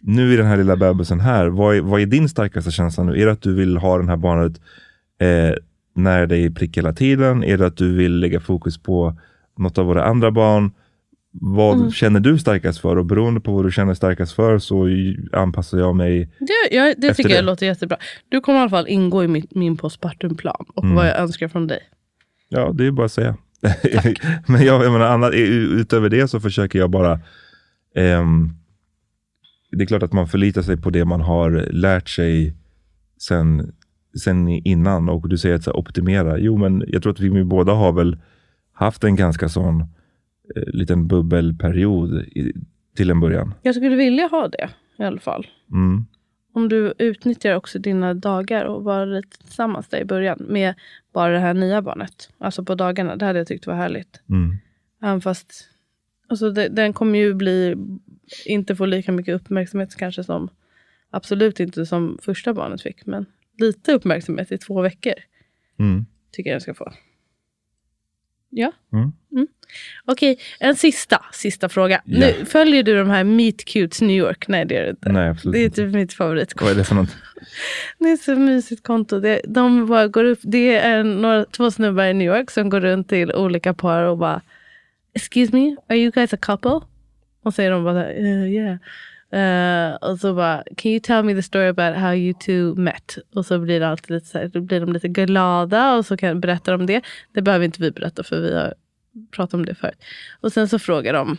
[0.02, 1.48] nu är den här lilla bebisen här.
[1.48, 3.22] Vad är, vad är din starkaste känsla nu?
[3.22, 4.62] Är det att du vill ha det här barnet
[5.20, 5.56] eh,
[5.96, 7.44] när det är prick hela tiden?
[7.44, 9.16] Är det att du vill lägga fokus på
[9.58, 10.72] något av våra andra barn?
[11.32, 11.92] Vad mm.
[11.92, 12.96] känner du starkast för?
[12.96, 14.88] Och beroende på vad du känner starkast för så
[15.32, 17.36] anpassar jag mig Det, jag, det tycker det.
[17.36, 17.98] jag låter jättebra.
[18.30, 20.96] Du kommer i alla fall ingå i min, min postpartumplan och mm.
[20.96, 21.80] vad jag önskar från dig.
[22.50, 23.38] Ja, det är bara att säga.
[24.48, 27.20] Men jag, jag menar, annat, utöver det så försöker jag bara
[27.96, 28.56] um,
[29.72, 32.56] Det är klart att man förlitar sig på det man har lärt sig
[33.20, 33.74] sen
[34.20, 36.38] sen innan och du säger att så optimera.
[36.38, 38.18] Jo, men jag tror att vi båda har väl
[38.74, 39.86] haft en ganska sån
[40.56, 42.54] eh, liten bubbelperiod i,
[42.96, 43.54] till en början.
[43.62, 44.70] Jag skulle vilja ha det
[45.00, 45.48] i alla fall.
[45.72, 46.06] Mm.
[46.54, 50.74] Om du utnyttjar också dina dagar och vara lite tillsammans där i början med
[51.14, 52.30] bara det här nya barnet.
[52.38, 53.16] Alltså på dagarna.
[53.16, 54.22] Det hade jag tyckt var härligt.
[54.30, 54.58] Mm.
[55.02, 55.70] Även fast
[56.28, 57.76] alltså det, den kommer ju bli
[58.46, 60.50] inte få lika mycket uppmärksamhet kanske som
[61.10, 63.06] absolut inte som första barnet fick.
[63.06, 63.26] Men
[63.58, 65.14] lite uppmärksamhet i två veckor.
[65.80, 66.06] Mm.
[66.32, 66.92] Tycker jag den ska få.
[68.50, 68.72] Ja.
[68.94, 69.12] Mm.
[69.32, 69.48] Mm.
[70.06, 72.02] Okej, okay, en sista, sista fråga.
[72.06, 72.20] Ja.
[72.20, 74.48] Nu, följer du de här Meet Cutes New York?
[74.48, 75.10] Nej, det gör du inte.
[75.10, 76.66] Nej, absolut det är typ mitt favoritkonto.
[76.66, 77.16] Vad är det för något?
[78.00, 79.20] Det är så mysigt konto.
[79.20, 82.82] Det, de bara går upp, det är några, två snubbar i New York som går
[82.82, 84.42] runt till olika par och bara
[85.14, 86.80] Excuse me, are you guys a couple?
[87.44, 88.78] Och säger de bara uh, yeah.
[89.34, 93.18] Uh, och så bara, can you tell me the story about how you two met?
[93.36, 96.18] Och så blir det alltid lite så här, då blir de lite glada och så
[96.18, 97.02] kan berätta om det.
[97.34, 98.74] Det behöver inte vi berätta för vi har
[99.32, 100.04] pratat om det förut.
[100.42, 101.38] Och sen så frågar de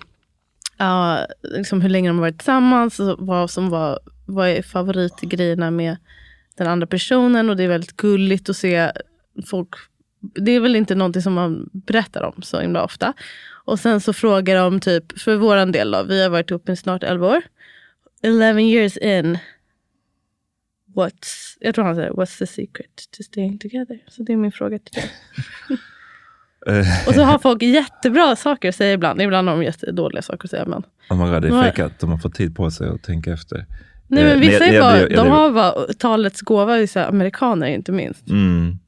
[0.81, 5.71] uh, liksom hur länge de har varit tillsammans och vad som var, vad är favoritgrejerna
[5.71, 5.97] med
[6.57, 7.51] den andra personen.
[7.51, 8.93] Och det är väldigt gulligt att se
[9.47, 9.75] folk
[10.21, 13.13] det är väl inte någonting som man berättar om så himla ofta.
[13.65, 16.77] Och sen så frågar de typ, för våran del då, vi har varit ihop i
[16.77, 17.43] snart 11 år.
[18.23, 19.39] 11 years in.
[20.97, 23.99] What's, jag tror han säger, what's the secret to staying together?
[24.09, 25.11] Så det är min fråga till dig.
[27.07, 29.23] och så har folk jättebra saker att säga ibland.
[29.23, 30.65] Ibland har de jättedåliga saker att säga.
[30.65, 30.83] Men...
[31.11, 31.99] Oh my God, det är fejkat.
[31.99, 33.67] De har fått tid på sig att tänka efter.
[34.07, 38.29] Nej, men vissa är bara, de har bara talets gåva, vissa amerikaner inte minst.
[38.29, 38.79] Mm.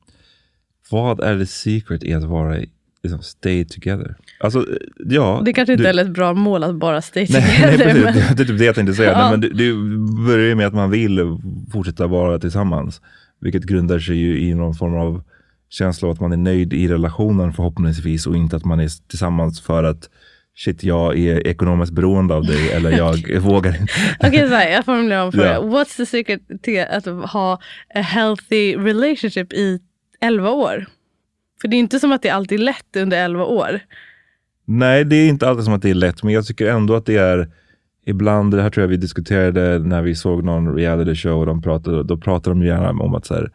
[0.91, 2.65] Vad är the secret i att vara
[3.03, 4.17] liksom, stay together?
[4.41, 7.95] Alltså, ja, det kanske inte du, är ett bra mål att bara stay together.
[7.95, 8.15] Nej, men...
[8.15, 9.13] det är typ det jag tänkte säga.
[9.13, 9.19] Ja.
[9.19, 9.73] Nej, men det, det
[10.27, 11.39] börjar med att man vill
[11.73, 13.01] fortsätta vara tillsammans.
[13.41, 15.23] Vilket grundar sig ju i någon form av
[15.71, 19.61] känsla av att man är nöjd i relationen förhoppningsvis och inte att man är tillsammans
[19.61, 20.09] för att
[20.57, 23.93] shit, jag är ekonomiskt beroende av dig eller jag vågar inte.
[24.21, 25.49] Okej, okay, jag formulerar om frågan.
[25.49, 25.65] Yeah.
[25.65, 27.61] What's the secret till att ha
[27.95, 29.81] a healthy relationship i
[30.21, 30.87] 11 år?
[31.61, 33.81] För det är inte som att det alltid är lätt under 11 år.
[34.65, 37.07] Nej, det är inte alltid som att det är lätt, men jag tycker ändå att
[37.07, 37.49] det är
[38.07, 41.63] ibland, det här tror jag vi diskuterade när vi såg någon reality show, och de
[41.63, 43.51] pratade, då pratade de gärna om att så här,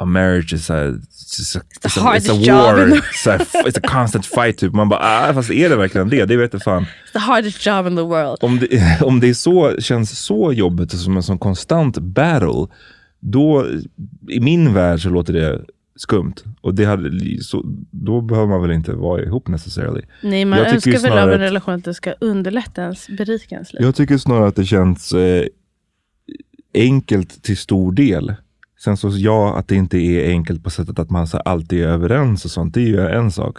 [0.00, 3.88] a marriage is a, it's a, it's a, it's a war, it's a, it's a
[3.88, 4.58] constant fight.
[4.58, 4.72] Typ.
[4.72, 6.24] Man bara, ah, fast är det verkligen det?
[6.24, 6.82] Det vet jag fan.
[6.82, 8.38] It's the hardest job in the world.
[8.40, 12.66] Om det, om det är så, känns så jobbigt som en sån konstant battle,
[13.20, 13.66] då
[14.28, 15.60] i min värld så låter det
[16.00, 16.34] skumt.
[16.60, 20.02] Och det hade, så, då behöver man väl inte vara ihop necessarily.
[20.22, 23.72] Nej, man Jag önskar väl av en relation att det ska underlätta ens, berika ens
[23.72, 23.82] liv.
[23.82, 25.46] Jag tycker snarare att det känns eh,
[26.74, 28.34] enkelt till stor del.
[28.84, 31.88] Sen så ja, att det inte är enkelt på sättet att man så alltid är
[31.88, 33.58] överens och sånt, det är ju en sak.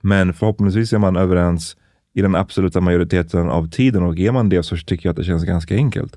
[0.00, 1.76] Men förhoppningsvis är man överens
[2.14, 5.24] i den absoluta majoriteten av tiden och är man det så tycker jag att det
[5.24, 6.16] känns ganska enkelt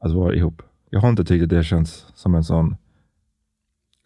[0.00, 0.62] att vara ihop.
[0.90, 2.76] Jag har inte tyckt att det känns som en sån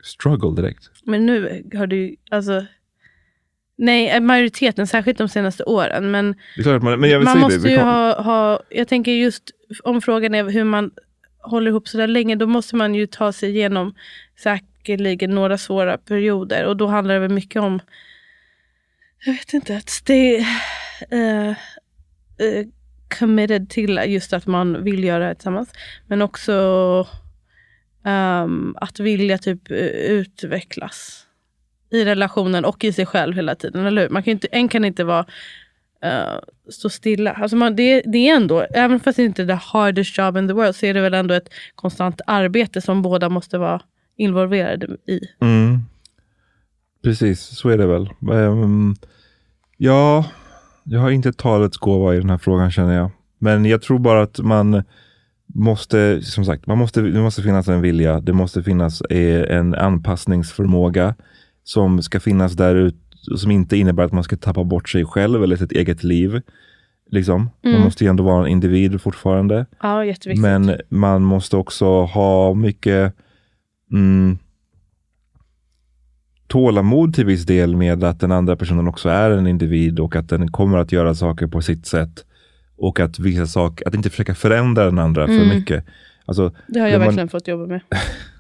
[0.03, 0.91] struggle direkt.
[1.05, 2.67] Men nu har du ju- alltså
[3.81, 6.11] Nej, majoriteten, särskilt de senaste åren.
[6.11, 7.71] Men Det är klart man, men jag vill man säga måste det.
[7.71, 9.51] ju ha, ha, jag tänker just
[9.85, 10.91] om frågan är hur man
[11.43, 13.95] håller ihop så där länge, då måste man ju ta sig igenom
[14.43, 16.65] säkerligen några svåra perioder.
[16.67, 17.81] Och då handlar det väl mycket om,
[19.27, 20.37] jag vet inte, att stay
[21.11, 22.67] eh, eh,
[23.19, 25.73] committed till just att man vill göra det tillsammans.
[26.07, 26.53] Men också
[28.05, 31.27] Um, att vilja typ eh, utvecklas
[31.91, 33.87] i relationen och i sig själv hela tiden.
[33.87, 34.09] Eller hur?
[34.09, 35.27] Man kan inte, en kan inte vara
[36.05, 36.39] uh,
[36.69, 37.33] stå stilla.
[37.33, 40.49] Alltså man, det, det är ändå, även fast det inte är the hardest job in
[40.49, 43.83] the world, så är det väl ändå ett konstant arbete som båda måste vara
[44.17, 45.21] involverade i.
[45.41, 45.79] Mm.
[47.03, 48.09] Precis, så är det väl.
[48.31, 48.97] Um,
[49.77, 50.25] ja,
[50.85, 53.11] jag har inte talets gåva i den här frågan känner jag.
[53.39, 54.83] Men jag tror bara att man
[55.55, 58.21] måste, som sagt, man måste, det måste finnas en vilja.
[58.21, 61.15] Det måste finnas eh, en anpassningsförmåga
[61.65, 62.99] som ska finnas där ute
[63.37, 66.41] som inte innebär att man ska tappa bort sig själv eller sitt eget liv.
[67.11, 67.51] Liksom.
[67.63, 67.85] Man Mm.
[67.85, 69.67] måste ju ändå vara en individ fortfarande.
[69.83, 70.43] Ja, jätteviktigt.
[70.43, 73.15] Men man måste också ha mycket
[73.93, 74.39] mm,
[76.47, 80.29] tålamod till viss del med att den andra personen också är en individ och att
[80.29, 82.25] den kommer att göra saker på sitt sätt.
[82.79, 85.49] Och att vissa saker, att inte försöka förändra den andra för Mm.
[85.49, 85.85] mycket.
[86.25, 87.81] Alltså, Det har jag man- verkligen fått jobba med.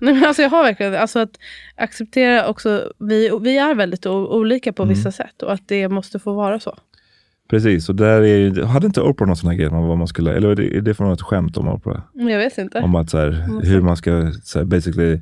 [0.00, 1.30] Nej, men alltså jag har verkligen alltså att
[1.76, 4.94] acceptera också, vi, vi är väldigt olika på Mm.
[4.94, 6.78] vissa sätt och att det måste få vara så.
[7.50, 10.32] Precis, och där är, hade inte Oprah någon sån här grej om vad man skulle,
[10.36, 12.00] eller är det, är det från ett skämt om Oprah?
[12.14, 12.78] Jag vet inte.
[12.80, 15.20] Om att så här, Mm, hur man ska så här, basically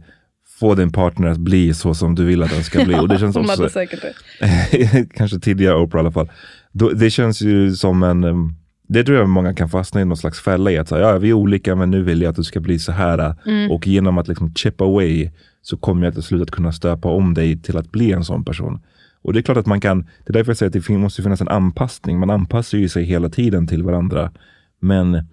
[0.61, 2.95] få din partner att bli så som du vill att den ska bli.
[2.95, 5.09] och det känns också, säkert det.
[5.15, 6.31] kanske tidigare Oprah i alla fall.
[6.73, 8.55] Då, det känns ju som en, um,
[8.87, 10.79] det tror jag många kan fastna i någon slags fälla i.
[10.79, 12.93] Att säga, ja, vi är olika men nu vill jag att du ska bli så
[12.93, 13.35] här.
[13.47, 13.71] Mm.
[13.71, 15.31] Och genom att liksom chip away
[15.63, 18.45] så kommer jag till slut att kunna stöpa om dig till att bli en sån
[18.45, 18.81] person.
[19.23, 21.23] Och det är klart att man kan, det är därför jag säger att det måste
[21.23, 22.19] finnas en anpassning.
[22.19, 24.33] Man anpassar ju sig hela tiden till varandra.
[24.81, 25.27] Men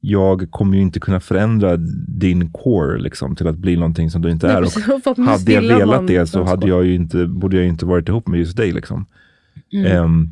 [0.00, 1.76] jag kommer ju inte kunna förändra
[2.08, 4.62] din core liksom, till att bli någonting som du inte är.
[4.62, 7.86] Och hade jag velat det så de hade jag ju inte, borde jag ju inte
[7.86, 8.72] varit ihop med just dig.
[8.72, 9.06] Liksom.
[9.72, 9.92] Mm.
[9.92, 10.30] Ehm,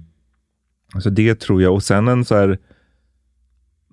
[1.02, 1.74] så det tror jag.
[1.74, 2.58] Och sen en så här,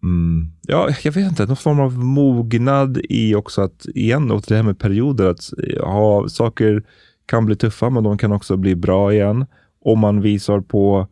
[0.04, 4.56] mm, ja, jag vet inte, någon form av mognad i också att, igen, åt det
[4.56, 5.50] här med perioder, att
[5.84, 6.84] ha saker
[7.26, 9.46] kan bli tuffa, men de kan också bli bra igen.
[9.84, 11.08] Om man visar på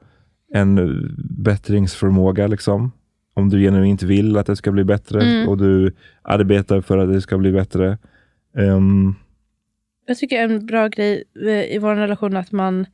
[0.53, 0.77] en
[1.43, 2.91] bättringsförmåga, liksom.
[3.33, 5.47] Om du genuint vill att det ska bli bättre Mm.
[5.49, 7.97] och du arbetar för att det ska bli bättre.
[8.57, 9.15] Ehm,
[10.07, 12.85] Jag tycker en bra grej eh, i vår relation är att man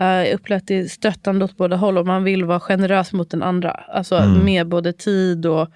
[0.00, 3.70] uh, upplevt det stöttande åt båda håll och man vill vara generös mot den andra.
[3.70, 4.44] Alltså Mm.
[4.44, 5.68] med både tid och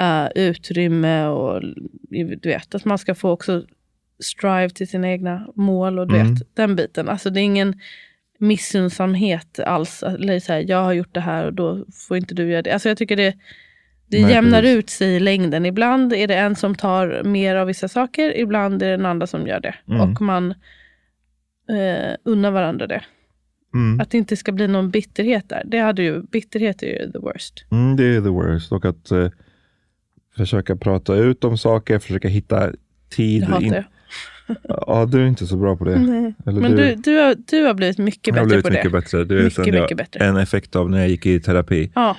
[0.00, 1.62] eh, utrymme och
[2.10, 3.64] du vet, att man ska få också
[4.22, 6.34] strive till sina egna mål och du Mm.
[6.34, 7.08] vet, den biten.
[7.08, 7.80] Alltså det är ingen
[8.38, 10.02] missunnsamhet alls.
[10.02, 12.70] Eller så här, jag har gjort det här och då får inte du göra det.
[12.72, 13.34] Alltså jag tycker det,
[14.06, 14.76] det Nej, jämnar precis.
[14.78, 15.66] ut sig i längden.
[15.66, 19.26] Ibland är det en som tar mer av vissa saker, ibland är det den andra
[19.26, 19.74] som gör det.
[19.88, 20.00] Mm.
[20.00, 20.50] Och man
[21.70, 23.02] eh, unnar varandra det.
[23.74, 24.00] Mm.
[24.00, 25.62] Att det inte ska bli någon bitterhet där.
[25.66, 27.64] Det hade ju, bitterhet är ju the worst.
[27.70, 28.72] Mm, det är the worst.
[28.72, 29.28] Och att eh,
[30.36, 32.72] försöka prata ut om saker, försöka hitta
[33.10, 33.42] tid.
[33.42, 33.84] Det hatar in- jag.
[34.68, 35.98] Ja, du är inte så bra på det.
[35.98, 36.34] Nej.
[36.46, 38.76] Eller Men du, du, har, du har blivit mycket jag bättre blivit på det.
[38.76, 39.24] mycket bättre.
[39.24, 40.24] Du Mycket, sen jag, mycket bättre.
[40.24, 41.92] En effekt av när jag gick i terapi.
[41.94, 42.16] Ja,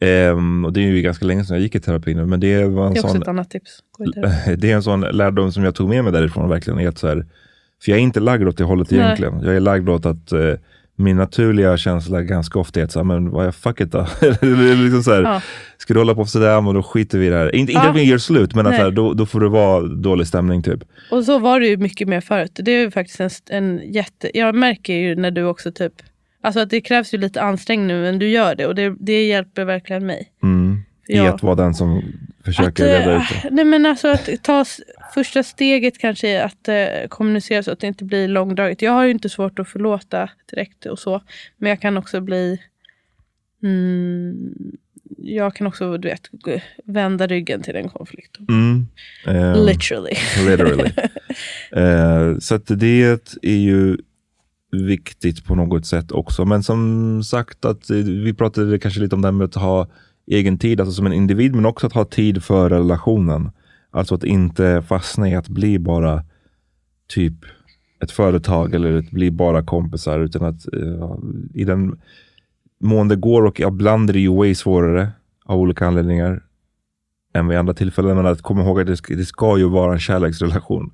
[0.00, 2.64] Ehm, och det är ju ganska länge sedan jag gick i terapi nu, men det
[2.64, 3.78] var en det är också sån ett annat tips.
[4.58, 6.48] Det är en sån lärdom som jag tog med mig därifrån.
[6.48, 6.78] verkligen.
[6.80, 7.26] Är att så här,
[7.84, 9.00] för jag är inte lagd åt det hållet Nej.
[9.00, 9.40] egentligen.
[9.42, 10.54] Jag är lagd åt att eh,
[10.96, 14.06] min naturliga känsla ganska ofta är att så här, men vad är fuck it då?
[14.42, 15.42] Liksom så här, Ja.
[15.78, 17.54] Ska du hålla på sådär, men då skiter vi i det här.
[17.54, 17.90] Inte, inte Ja.
[17.90, 20.62] att vi gör slut, men att så här, då, då får det vara dålig stämning
[20.62, 20.80] typ.
[21.10, 22.50] Och så var det ju mycket mer förut.
[22.54, 23.20] Det är ju faktiskt
[23.50, 24.38] en, en jätte...
[24.38, 25.92] Jag märker ju när du också typ...
[26.42, 28.66] Alltså att det krävs ju lite ansträngning nu, men du gör det.
[28.66, 30.32] Och det, det hjälper verkligen mig.
[30.42, 30.78] Mm.
[31.08, 32.02] I att vara den som
[32.46, 33.50] försöker Att, reda eh, ut det.
[33.50, 34.64] Nej men alltså att ta
[35.14, 38.82] första steget kanske är att eh, kommunicera så att det inte blir långdraget.
[38.82, 41.22] Jag har ju inte svårt att förlåta direkt och så.
[41.56, 42.60] Men jag kan också bli...
[43.62, 44.52] Mm,
[45.18, 46.30] jag kan också, du vet,
[46.84, 48.38] vända ryggen till en konflikt.
[48.48, 48.86] Mm.
[49.26, 50.14] Ehm, Literally.
[50.48, 50.90] literally.
[51.72, 53.96] Eh, så att det är ju
[54.70, 56.44] viktigt på något sätt också.
[56.44, 59.88] Men som sagt, att eh, vi pratade kanske lite om det här med att ha
[60.26, 63.50] egen tid, alltså som en individ, men också att ha tid för relationen.
[63.90, 66.24] Alltså att inte fastna i att bli bara
[67.06, 67.34] typ
[68.02, 71.16] ett företag eller att bli bara kompisar, utan att uh,
[71.54, 72.00] i den
[72.80, 75.10] mån det går och ibland är det ju way svårare
[75.44, 76.42] av olika anledningar
[77.34, 78.16] än vid andra tillfällen.
[78.16, 80.92] Men att komma ihåg att det ska, det ska ju vara en kärleksrelation.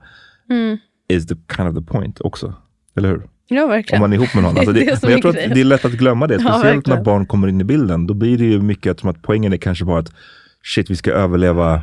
[0.51, 0.79] Mm.
[1.09, 2.55] Is the kind of the point också.
[2.95, 3.29] Eller hur?
[3.49, 4.03] Ja, verkligen.
[4.03, 4.57] Om man är ihop med någon.
[4.59, 6.35] Alltså Det det, men jag tror att det är lätt att glömma det.
[6.35, 6.99] Ja, Speciellt verkligen.
[6.99, 8.07] när barn kommer in i bilden.
[8.07, 10.13] Då blir det ju mycket som att poängen är kanske bara att
[10.63, 11.83] shit, vi ska överleva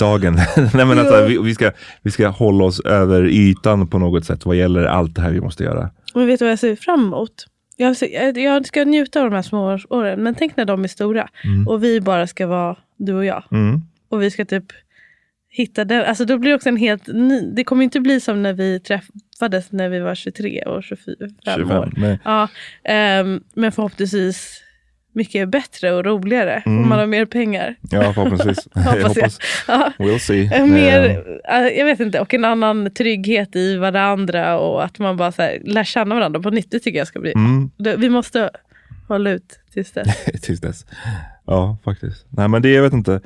[0.00, 0.34] dagen.
[0.74, 1.70] Nej, men alltså, vi, vi, ska,
[2.02, 5.40] vi ska hålla oss över ytan på något sätt vad gäller allt det här vi
[5.40, 5.90] måste göra.
[6.14, 7.46] Men vet du vad jag ser fram emot?
[7.76, 10.88] Jag, ser, jag, ska njuta av de här små åren, men tänk när de är
[10.88, 11.28] stora
[11.68, 13.44] och vi bara ska vara du och jag.
[13.50, 13.82] Mm.
[14.08, 14.64] Och vi ska typ
[15.50, 16.04] hitta den.
[16.04, 17.52] Alltså då blir det också en helt ny.
[17.56, 18.80] Det kommer inte bli som när vi
[19.38, 21.14] träffades när vi var 23 och 25
[21.44, 21.70] 25.
[21.78, 21.92] år.
[21.96, 22.18] Nej.
[22.24, 22.48] Ja,
[22.84, 24.60] ehm, men förhoppningsvis
[25.12, 26.62] mycket bättre och roligare.
[26.66, 26.82] Mm.
[26.82, 27.74] Om man har mer pengar.
[27.90, 28.68] Ja, förhoppningsvis.
[28.74, 29.30] Hoppas jag.
[29.68, 29.92] Ja.
[29.98, 30.50] We'll see.
[30.54, 34.98] Eh, Mer, Eh, eh, jag vet inte, och en annan trygghet i varandra och att
[34.98, 36.70] man bara så här, lär känna varandra på nytt.
[36.70, 37.32] Det tycker jag ska bli.
[37.32, 38.50] Mm, Vi måste
[39.08, 40.24] hålla ut tills dess.
[40.42, 40.86] tills dess.
[41.46, 42.26] Ja, faktiskt.
[42.28, 43.20] Nej, men det, jag vet inte.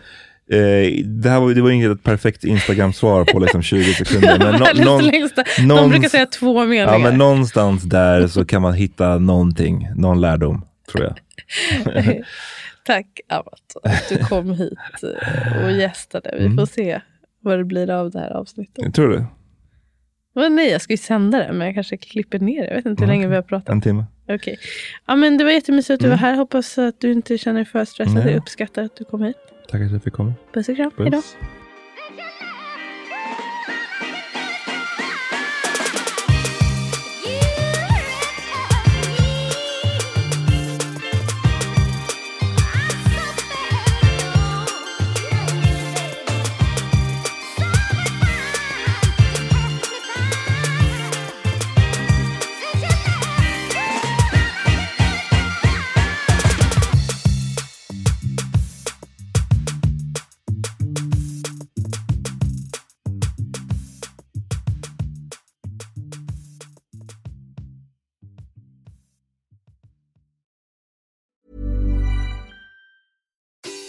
[0.51, 4.39] Eh, det här var, det var inget perfekt Instagram-svar på liksom 20 sekunder.
[4.39, 5.77] Men Världens någon-.
[5.77, 6.87] De brukar säga två meningar.
[6.93, 11.15] Ja, men någonstans där så kan man hitta någonting, någon lärdom, tror jag.
[12.87, 14.79] Tack Amat att du kom hit
[15.65, 16.35] och gästade.
[16.39, 16.57] Vi Mm.
[16.59, 17.01] får se
[17.41, 18.95] vad det blir av det här avsnittet.
[18.95, 19.25] Tror du?
[20.35, 22.69] Men nej, jag ska ju sända det, men jag kanske klipper ner det.
[22.69, 23.69] Jag vet inte hur länge vi har pratat.
[23.69, 24.05] En timme?
[24.29, 24.59] Okej.
[25.07, 26.35] Ja, men det var jättemysigt att du var här.
[26.37, 28.27] Hoppas att du inte känner dig för stressad.
[28.27, 29.37] Jag uppskattar att du kom hit.
[29.71, 30.33] Tack att jag fick komma.
[30.53, 30.91] Puss och kram.
[30.91, 31.05] Puss.
[31.05, 31.23] Hejdå.